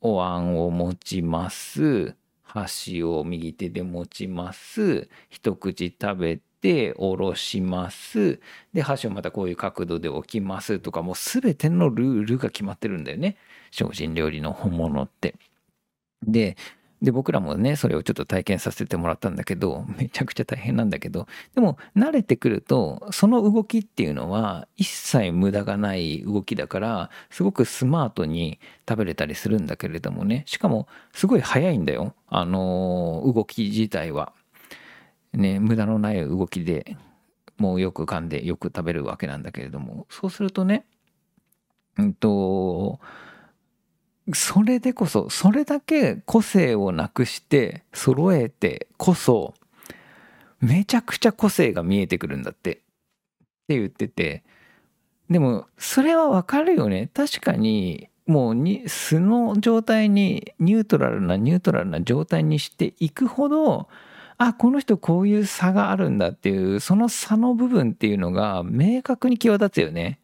[0.00, 8.40] お椀を持ちます箸を右手で持ちます一口食べて下ろします
[8.72, 13.36] で箸をまたこういう角度で置きますとかもう全てのルールが決まってるんだよね
[13.72, 15.34] 精進料理の本物って。
[16.22, 16.56] で
[17.02, 28.58] で僕らもねそれをちょっと体験させてもらったんだけど めちゃくちゃ大変なんだけどでも慣れてくるとその動きっていうのは一切無駄がない動きだからすごくスマートに
[28.88, 30.44] 食べれたりするんだけれどもね。
[30.46, 32.14] しかもすごい早いんだよ。
[32.28, 34.32] あの動き自体は。
[35.32, 36.96] ね無駄のない動きで
[37.58, 40.06] もうよく噛んでよく食べるわけなんだけれども。
[40.08, 40.86] そうするとね
[41.98, 43.00] うんと
[44.34, 49.54] それでこそそれだけ個性をなくして揃えてこそ
[50.60, 52.76] めちゃくちゃ個性が見えてくるんだってっ
[53.68, 54.42] て言ってて
[55.30, 63.88] でもそれはわかるよね確かにもうに素の状態にニュートラルなニュートラルな状態にしていくほど
[64.38, 70.18] あこの人こういう差があるんだっていうその差の部分っていうのが明確に際立つよね。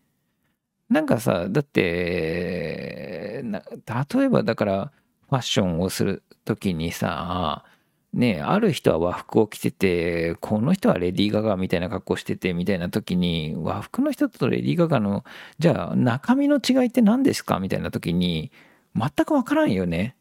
[0.93, 4.93] なんかさだって例えばだから
[5.31, 7.65] ファッションをする時にさ
[8.13, 15.25] ねある人は和服を着ててこの人はレディー・ガガみたいな格好しててみたいな時に和服の人とレディー・ガガの
[15.59, 18.53] じゃあ中身の違いって何ですかみたいな時に
[18.95, 20.15] 全く分からんよね。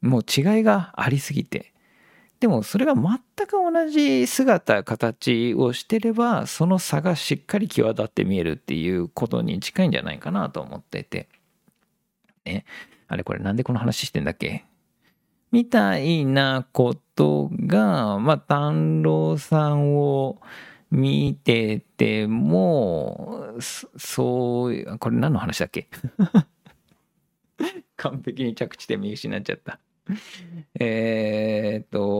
[0.00, 1.72] もう違いがありすぎて。
[2.40, 11.28] でもそれが全く同じ姿形をしてればその差がしっかり際立って見えるっていうことに近いんじゃないかなと思ってて。
[12.44, 12.64] ね
[13.08, 14.64] あれこれなんでこの話してんだっけ？
[15.50, 20.40] みたいなことがまあ丹郎さんを
[20.90, 25.88] 見ててもそそうこれ何の話だっけ？
[27.96, 29.80] 完璧に着地点見失っちゃった。
[30.80, 32.10] えっと、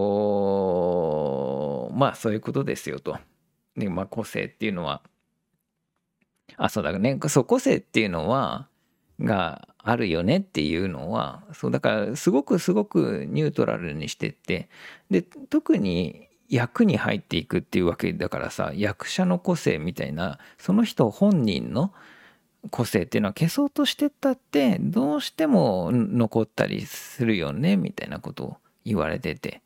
[1.94, 3.18] まあそういうことですよと。
[3.76, 5.02] で、まあ個性っていうのは、
[6.56, 7.18] あ、そうだね。
[7.28, 8.68] そう、個性っていうのは、
[9.20, 14.68] があるよねっていうのは、そう、だからすごくすごくニュートラルにしてって、
[15.10, 21.92] で、特に役に入っていくっていうわけだからさ、役者の個性みたいな、その人本人の
[22.70, 29.62] 個性っていうのは消そうとしてったってどうしても残ったりするよねみたいなことを言われてて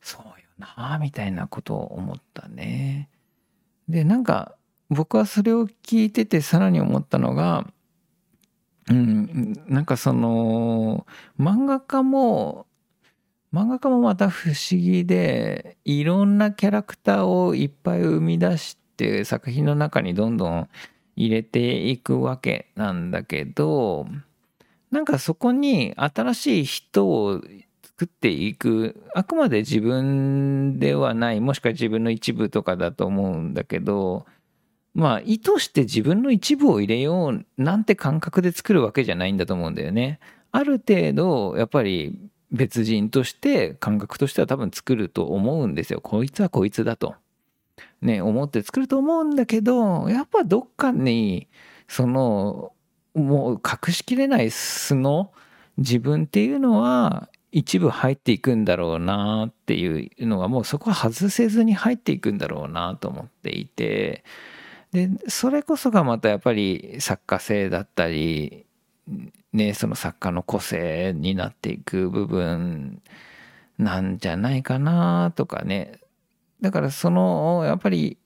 [0.00, 3.08] そうよなみたいなことを思ったね。
[3.88, 4.54] でなんか
[4.88, 7.66] 僕はそれを聞いててさらに思ったのが
[8.88, 11.06] うんなんかその
[11.38, 12.66] 漫画家も
[13.52, 20.68] 漫画家もまた不思議でいろんなキャラクターをいっぱい生み出して作品の中にどんどん
[21.16, 24.06] 入れていくわけなんだけど
[24.90, 27.40] なんかそこに新しい人を
[27.82, 34.26] 作っていくあくまで自分ではないもしくは自分の一部とかだと思うんだけど
[34.94, 40.20] まあ意図して自分の一部を入れようなんて感覚で作るわけじゃないんだと思うんだよね。
[40.50, 42.18] ある程度やっぱり
[42.50, 46.00] 別人として感覚としては多分作ると思うんですよ。
[46.02, 47.14] こいつはこいつだと。
[48.02, 51.48] ね思って作ると思うんだけどやっぱどっかに
[51.88, 52.72] その
[53.14, 55.32] もう隠しきれない素の
[55.78, 64.24] 自分っていうのは一部入っていくんだろうなっていうのがもうそこは外せずに入っていくんだろうなと思っていて
[64.92, 68.66] でそれこそがまたやっぱり作家性だったり
[69.52, 73.02] ねその作家の個性になっていく部分
[73.78, 75.98] なんじゃないかなとかね
[76.62, 78.16] だからそのやっぱり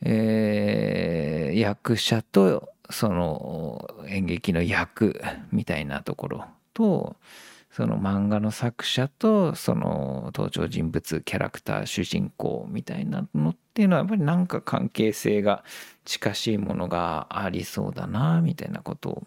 [0.00, 5.20] えー、役者とその演劇の役
[5.52, 7.16] みたいなところと
[7.70, 15.64] その漫画の作者とその登場人物キャラクター主人公みたいなのっていうのはやっぱりなんか関係性が
[16.04, 19.26] 近しいものがありそうだなみたいなことを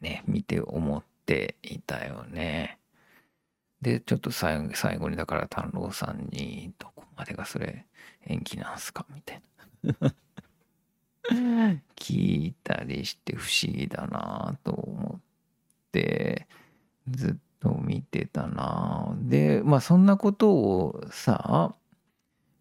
[0.00, 2.78] ね見て思っていたよね。
[3.82, 4.58] でちょっと最
[4.98, 7.84] 後にだから丹郎さんにどこまでがそれ
[8.26, 9.42] 演技なんすかみたい
[10.00, 10.14] な。
[11.96, 15.20] 聞いたりして不思議だなと思っ
[15.92, 16.48] て
[17.08, 21.74] ずっと見てたなでまあそんなことをさ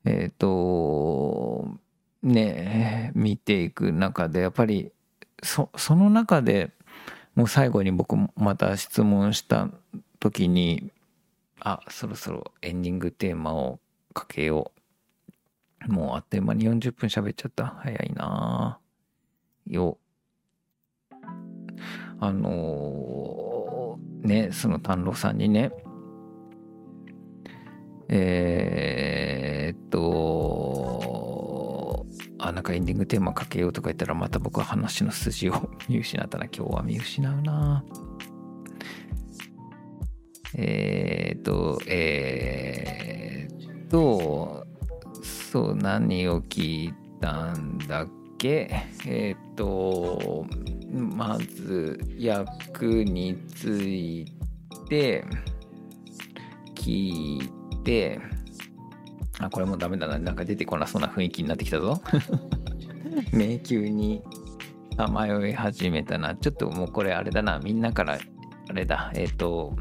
[0.06, 1.76] えっ、ー、と
[2.22, 4.92] ね見ていく中でやっぱり
[5.42, 6.72] そその中で
[7.34, 9.70] もう最後に僕また質問した
[10.20, 10.92] 時に
[11.64, 13.80] あそろそろエンディングテーマを
[14.14, 14.72] かけよ
[15.88, 15.92] う。
[15.92, 17.68] もうあっという間に40分喋っちゃった。
[17.68, 18.80] 早いな。
[19.68, 20.00] よ。
[22.20, 25.72] あのー、ねその丹野さんにね。
[28.10, 31.22] えー、っと
[32.40, 36.46] あなんかエンディングテーマかけようとか言ったらまた僕は話の筋を見失ったな。
[36.46, 37.86] 今日は見失うな。
[40.56, 44.66] えー、っとえー、っと
[45.24, 48.70] そう何を聞いたんだっけ？
[49.06, 50.46] えっ、ー、と
[50.92, 54.26] まず役につい
[54.90, 55.24] て
[56.76, 57.50] 聞い
[57.84, 58.20] て
[59.40, 60.20] あこれもダメだな。
[60.20, 62.02] なんか出てこなそうな雰囲気になってきたぞ。
[63.32, 64.22] 迷宮に
[64.98, 66.36] さまよい始めたな。
[66.36, 67.60] ちょっともうこれあれだな。
[67.60, 68.20] みんなから
[68.70, 69.12] あれだ。
[69.16, 69.76] えっ、ー、と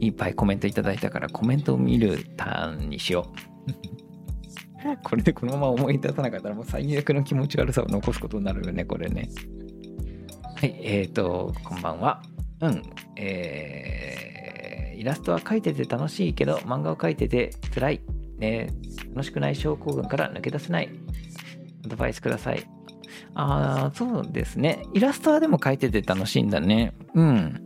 [0.00, 3.32] いっぱいコメントいただいたからコメントを見るターンにしよ
[3.66, 3.98] う
[5.02, 9.28] これでこのまま思い出さなかったらもう最悪の気持ち悪さを残すことになるよね、これね。
[10.56, 12.22] はい、えーと、こんばんは。
[12.60, 12.82] うん、
[13.16, 18.00] えー、イラストは描いてて楽しいけど、漫画を描いてて辛い。
[18.38, 18.68] ね、
[19.10, 20.88] 楽しくない症候群から抜け出せない。
[21.84, 22.64] アドバイスください。
[23.34, 24.84] ああ、そうですね。
[24.94, 26.94] イラストはでも描いてて楽しいんだね。
[27.14, 27.64] うん。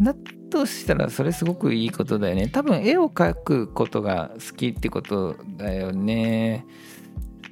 [0.00, 0.14] だ
[0.50, 2.48] としたらそれすごくいいことだよね。
[2.48, 6.64] 多分絵を描くことが好きってことだよね。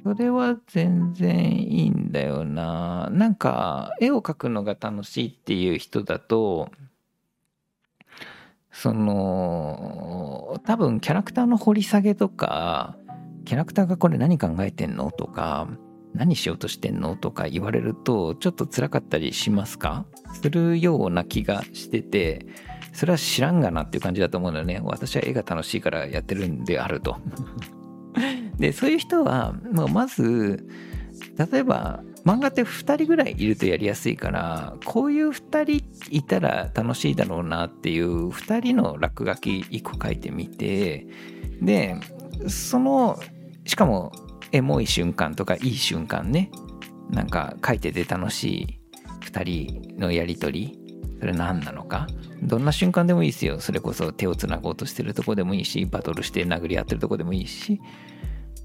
[0.03, 3.09] それは全然いいんだよな。
[3.11, 6.69] なんか絵を描くのが楽しいっていう人だと
[8.71, 12.97] その多分キャラクターの掘り下げとか
[13.45, 15.67] キャラクターがこれ何考えてんのとか
[16.13, 20.05] 何しようとしてんのとか言われるとちょっと辛かったりしますか？
[20.33, 22.45] するような気がしてて
[22.95, 24.79] それは知らんがなっていう感じだと思うのよね。
[24.81, 27.17] 私は絵が楽しいからやってるんであると。
[28.57, 30.65] でそういう人はもうまず
[31.37, 41.05] 例えば漫画って2人ぐらいいるとやりやすいからこういう2人いたら楽しいだろうなっていう2人の落書き1個書いてみて
[41.61, 41.97] で
[42.47, 43.19] その
[43.65, 44.13] しかも
[44.53, 46.49] エモい瞬間とかいい瞬間ね。
[47.09, 48.79] なんか書いてて楽しい
[49.25, 50.84] 2人のやり取り
[51.19, 52.07] それ何なのか？
[52.43, 53.59] どんな瞬間でもいいですよ。
[53.59, 57.81] それこそ手をつなごうとしてるとこでもいいしバトルして殴り合ってるとこでもいいし。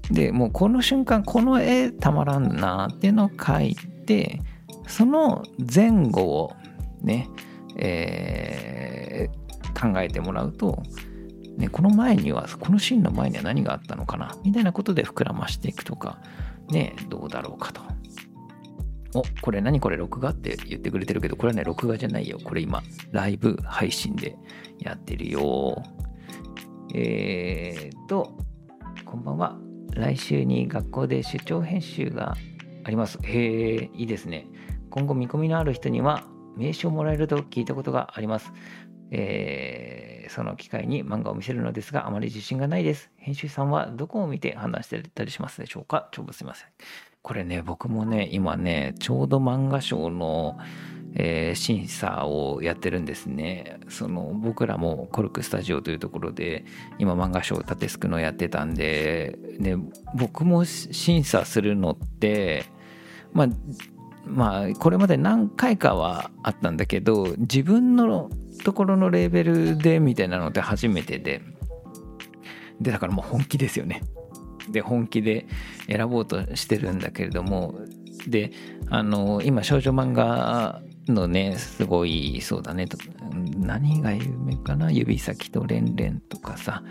[0.09, 4.41] でもうこの瞬間この絵たまらんなっていうのを描いて
[4.87, 5.43] その
[5.73, 6.53] 前後を
[7.01, 7.29] ね、
[7.77, 10.83] えー、考えてもらうと、
[11.55, 14.35] ね、この前にはこのシーンの前には何があったのかな？
[14.43, 16.19] みたいなことで膨らましていくとか
[16.69, 17.81] ねどうだろうかと。
[19.13, 22.39] お、これ何これ録画って言ってくれてるけど、これはね、録画じゃないよ。
[22.43, 22.81] これ今、
[23.11, 24.37] ライブ配信で
[24.79, 25.81] やってるよ。
[26.93, 28.37] えーと、
[29.05, 29.57] こんばんは。
[29.93, 32.35] 来週に学校で出張編集が
[32.83, 33.19] あります。
[33.23, 34.47] へえ、いいですね。
[34.89, 36.23] 今後見込みのある人には
[36.55, 38.51] 名刺をもらえると聞いたことがあります。
[39.11, 43.11] えーその機会に漫画を見せるのですが、あまり自信がないです。
[43.17, 46.07] 編集さんはどこを見て判断してたりしますでしょうか？
[46.13, 46.69] 長文すいません。
[47.21, 50.57] これね、僕もね、今ね、ちょうど漫画賞の、
[51.13, 53.79] えー、審査をやってるんですね。
[53.89, 56.65] その僕らもコルクスタジオというところで
[56.99, 59.75] 今漫画賞を立てすくのやってたんで、ね、
[60.15, 62.65] 僕も審査するのって
[63.33, 63.47] まあ
[64.25, 68.29] まあこれまで何回かはあったんだけど自分の
[68.63, 71.41] ところのレーベルでみたいなのって初めてで
[72.79, 74.01] でだからもう本気ですよね。
[74.71, 75.45] で本気で
[75.87, 77.75] 選ぼうとしてるんだけれども
[78.27, 78.51] で
[78.89, 82.87] あの今少女漫画のねすごいそうだね
[83.57, 86.83] 何が有名かな指先とレンレンとかさ、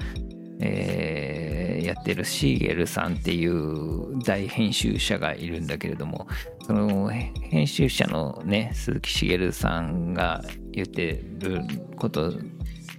[0.60, 6.26] えー、やってるシーゲルさんっていう大編集者がいるんだけれども
[6.66, 11.62] その編集者のね鈴木茂さんが言ってる
[11.96, 12.32] こと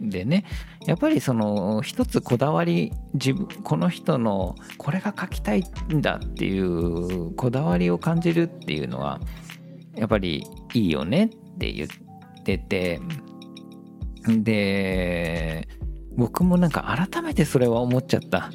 [0.09, 0.45] でね
[0.87, 9.19] やっぱりその一つこだわり自分この人のこれが書きたいんだっていうこだわりを感じるっていうのは
[9.95, 12.99] やっぱりいいよねって言ってて
[14.27, 15.67] で
[16.15, 18.51] 僕もなんか改めてそれは思っちゃった。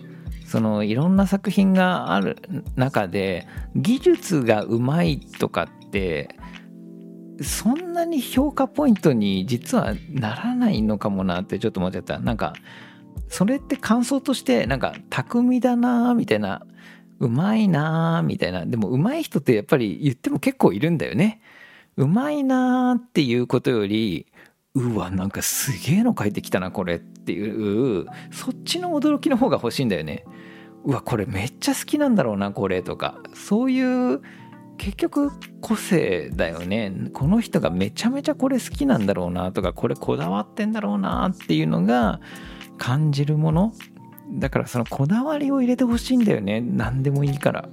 [0.47, 2.37] そのいろんな作品がある
[2.77, 6.29] 中で技術がうまいとかって
[7.43, 12.19] そんなに評価ポイントに実はならないのかもなってちょっと思っちゃった。
[12.19, 12.55] なんか
[13.29, 16.65] それって感想としてなんか巧みだなみたいな
[17.19, 18.65] うまいなみたいな。
[18.65, 21.41] でもうまい人ってやっぱり言っても結構いるんだよね。
[21.97, 24.27] うまいなっていうことより
[24.75, 30.25] うわなんかすげえの書いてきたなこれっていうそっちの驚きの方が欲しいんだよね。
[30.85, 34.21] うわこれめっちゃ好きなんだろうなこれとかそういう
[34.79, 36.93] 結局個性だよね。
[37.13, 42.21] この人がめちゃめちゃこれ好きなんだろうなとかこれこだわってんだろうなっていうのが
[42.79, 43.73] 感じるもの。
[44.33, 46.61] だからそのこだわりを入れてほしいんだよね。
[46.61, 47.69] 何でもいいから。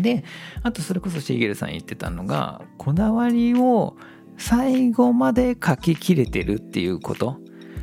[0.00, 0.24] で
[0.62, 3.96] あとそれこそシーゲルさん言ってたのがこだわりを
[4.38, 7.38] 最後まで書ききれてるっていうこと。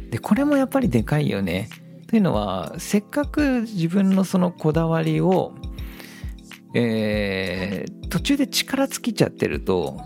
[0.09, 1.69] でこれもやっぱりでかいよね。
[2.07, 5.53] というのはせっかく自分のそのこだわりを
[6.73, 9.99] えー、途中で力尽きちゃってると、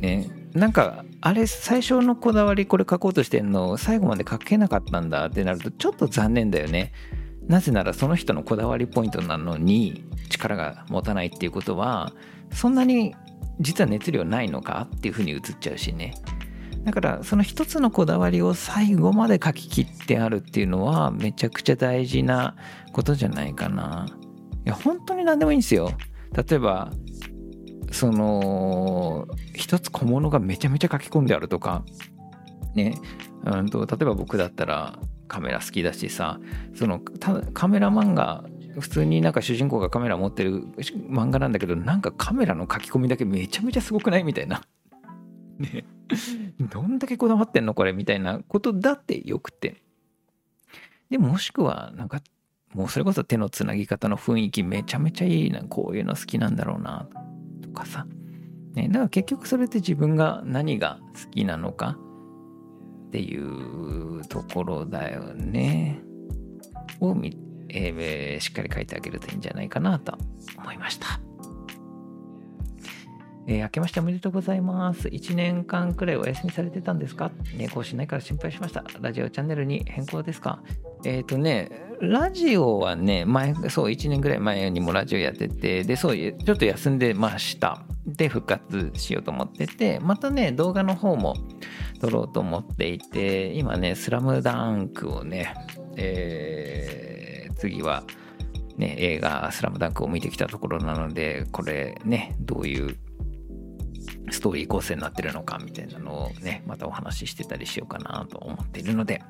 [0.00, 6.92] ね、なんかあれ最初のこだわりこれ書こうとしてんの最後まで書けなかったんだってなるとちょっと残念だよね。
[7.46, 12.12] なぜならその人のこだわりポイントなのに力が持たないっていうことは
[12.52, 13.14] そんなに
[13.60, 16.14] 実は熱量ないのかっていうふうに映っちゃうしね。
[16.84, 22.54] だからその一つのこだわりを最後まで書き切ってあるっていうのはめちゃくちゃ大事な
[22.92, 24.06] ことじゃないかな。
[24.66, 25.92] いや本当に何でもいいんですよ
[26.32, 26.92] 例えば
[27.92, 31.84] その一つ小物がめちゃめちゃ書き込んであるとか
[32.74, 32.98] ね
[33.44, 34.98] うんと例えば僕だったら
[35.28, 36.40] カメラ好きだしさ
[36.74, 38.44] そのカメラマンが
[38.80, 40.64] 普通になんか主人公がカメラ持ってる
[41.08, 44.62] 漫画なんだけどなんかカメラの書き込みだけめちゃめちゃすごくないみたいな。
[45.58, 45.86] ね
[46.60, 49.82] どんだけこだわってんのこれみたいなことだってよくて。
[51.08, 52.20] でもしくはなんか
[52.74, 57.08] もうそれこそ手のつなぎ方の雰囲気めちゃめちゃいいなこういうの好きなんだろうな
[57.62, 58.06] とかさ、
[58.74, 61.96] ね、だから結局それって自分が何が好きなのか
[63.08, 66.00] っていうところだよね
[67.00, 67.16] を、
[67.68, 70.18] えー、しっかり書いてあげるといいんじゃないかなと
[70.58, 71.25] 思いました。
[73.48, 75.08] えー、明けましておめでとうございます。
[75.08, 77.30] 1年間くらいお休みされてたんですか？
[77.56, 78.84] ね、更新ないから心配しました。
[79.00, 80.62] ラジオチャンネルに変更ですか？
[81.04, 81.70] えっ、ー、とね、
[82.00, 87.82] ラジオはね、前、そう、1年ぐらい前にもラジオやってて、で、そう、ちょっと休んでました。
[88.06, 91.34] で、復活しようと思ってて、またね、動画の方も
[92.00, 95.54] 撮ろうと思っていて、今ね、スラムダンクをね、
[95.96, 98.02] えー、次は、
[98.76, 102.94] ね、映画「スラムダンクを見てきたところなのでこれねどういう
[104.30, 109.22] ストーリー構成になってるのかみたいなのをねまたお話ししてたりしようかなと思っているので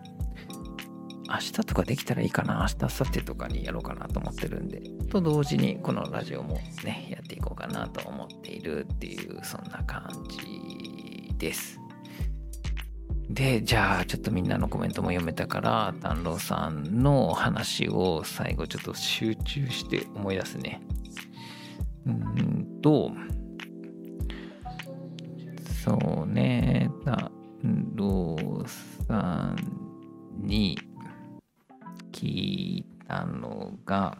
[1.28, 4.80] 明日とかできたらいいかな明日明後日とかにやろうかなと思ってるんで
[5.11, 11.80] と同時にこのラジオもねやっていこうかなと思っているっていうそんな感じです。
[13.28, 20.80] でじゃあちょっとみんなのコメントも読めたから丹郎さんの話を最後ちょっと集中して思い出すね。
[22.07, 23.11] うんと
[25.87, 27.30] そうね、だ、
[27.95, 28.68] ろう
[29.07, 30.78] さんに
[32.12, 34.18] 聞いたのが、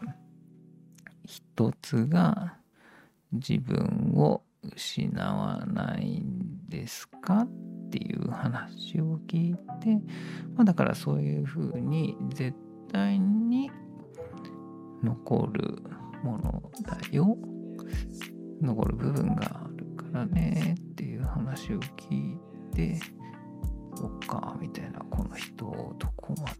[1.25, 2.57] 一つが
[3.31, 4.41] 自分を
[4.75, 7.47] 失わないんですかっ
[7.87, 9.95] っていう話を聞いて、
[10.55, 12.55] まあ、だからそういうふうに絶
[12.91, 13.71] 対に
[15.01, 15.77] 残る
[16.21, 17.37] ものだよ。
[18.61, 19.66] 残る部分が
[20.21, 22.37] あるからねっていう話を聞い
[22.73, 22.99] て
[23.95, 26.57] そっかみたいなこの人をどこまで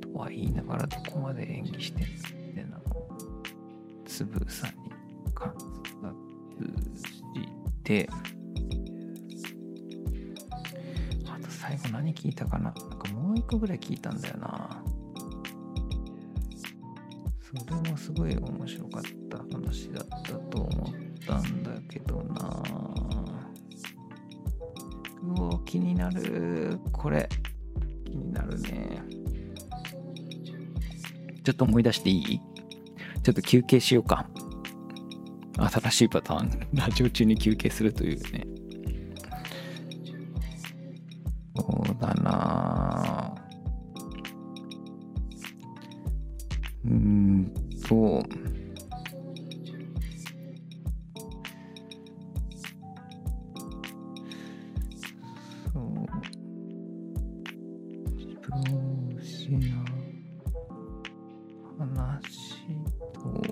[0.00, 2.10] とは言いながらどこまで演技してる
[2.48, 3.08] みたいなのを
[4.04, 4.72] つぶさに
[5.34, 5.66] 観察
[7.04, 7.22] し
[7.84, 8.08] て
[11.26, 12.64] あと最後何聞いたかな？
[12.64, 14.82] なんかもう一個ぐらい聞いたんだよな。
[17.50, 20.92] それもすごい面白かった話だったと思っ
[21.26, 22.62] たんだけどな。
[25.22, 26.78] うお気になる。
[26.92, 27.28] これ。
[28.04, 29.02] 気になるね。
[31.42, 32.40] ちょっと思い出していい？
[33.22, 34.28] ちょっと休憩しようか。
[35.58, 36.68] 新しいパターン。
[36.72, 38.46] ラジオ中に休憩するというね。
[41.56, 42.99] そうだな
[47.90, 48.22] と
[55.72, 55.82] そう
[58.14, 59.58] 自分を失う
[61.80, 62.68] 話
[63.12, 63.42] と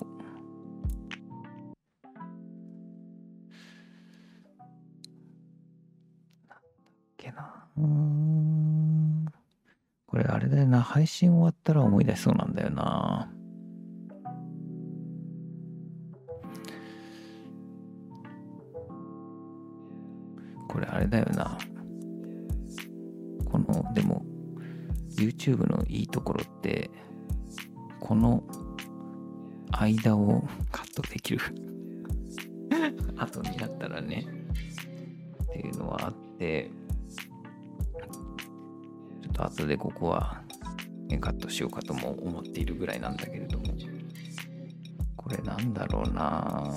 [7.17, 9.27] けなうーん
[10.07, 13.33] これあれだよな配信終わったら思い出しそうなんだよな。
[29.97, 31.41] 間をカットできる。
[33.17, 34.27] 後になったらね。
[35.45, 36.71] っていうのはあって。
[39.23, 40.43] ちょっと後でここは、
[41.09, 43.65] ね、カットしようかとも思っているぐらいなんだけれども。
[45.17, 46.75] これなんだろうな。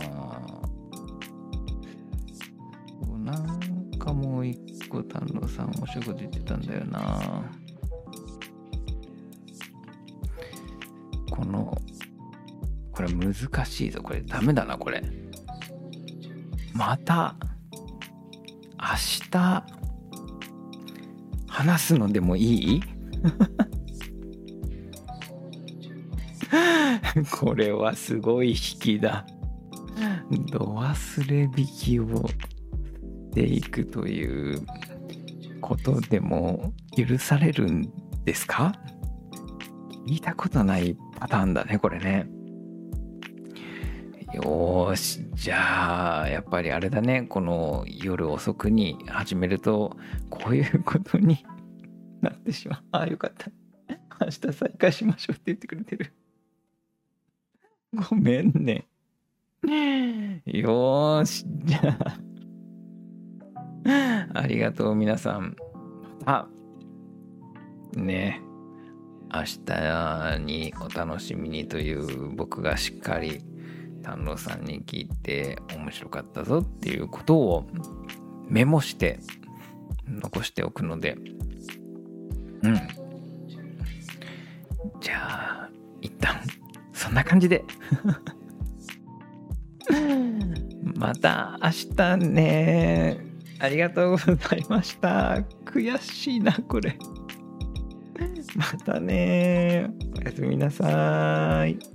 [3.23, 7.51] なんかもう一個丹野さん面白いこと言ってたんだよな。
[11.29, 11.77] この
[13.07, 14.01] これ難しいぞ。
[14.03, 15.01] これダメだなこれ。
[16.73, 17.35] また
[18.79, 18.87] 明
[19.31, 19.63] 日
[21.47, 22.81] 話すのでもいい？
[27.31, 29.25] これはすごい引きだ。
[30.51, 32.35] 度忘れ引きをし
[33.33, 34.59] ていくという
[35.59, 37.91] ことでも許されるん
[38.25, 38.73] ですか？
[40.07, 42.27] 聞いたことないパターンだねこれね。
[44.33, 47.23] よーしじゃあやっぱりあれだね。
[47.23, 49.97] この夜遅くに始めると
[50.29, 51.45] こういうことに
[52.21, 52.83] なってしまう。
[52.91, 53.51] ああよかった。
[54.21, 56.13] 明日再開しましょうって言ってくれてる。
[58.09, 58.87] ごめんね。
[59.63, 62.17] よーしじゃあ。
[64.33, 65.55] ありがとう皆さん。
[66.25, 66.47] ま
[67.93, 68.41] たね。
[69.33, 73.41] 明日にお楽しみにという僕がしっかり
[74.01, 77.67] 丹野さんに聞いて面白かったぞっていうことを
[78.47, 79.19] メモして
[80.07, 81.17] 残しておくので。
[82.63, 82.75] うん。
[84.99, 85.15] じゃ
[85.63, 85.69] あ
[86.01, 86.35] 一旦
[86.93, 87.63] そんな感じで。
[90.95, 93.17] また明日ね。
[93.59, 95.43] ありがとうございました。
[95.65, 96.97] 悔しいなこれ。
[98.55, 99.89] またね。
[100.19, 101.90] おやすみなさい。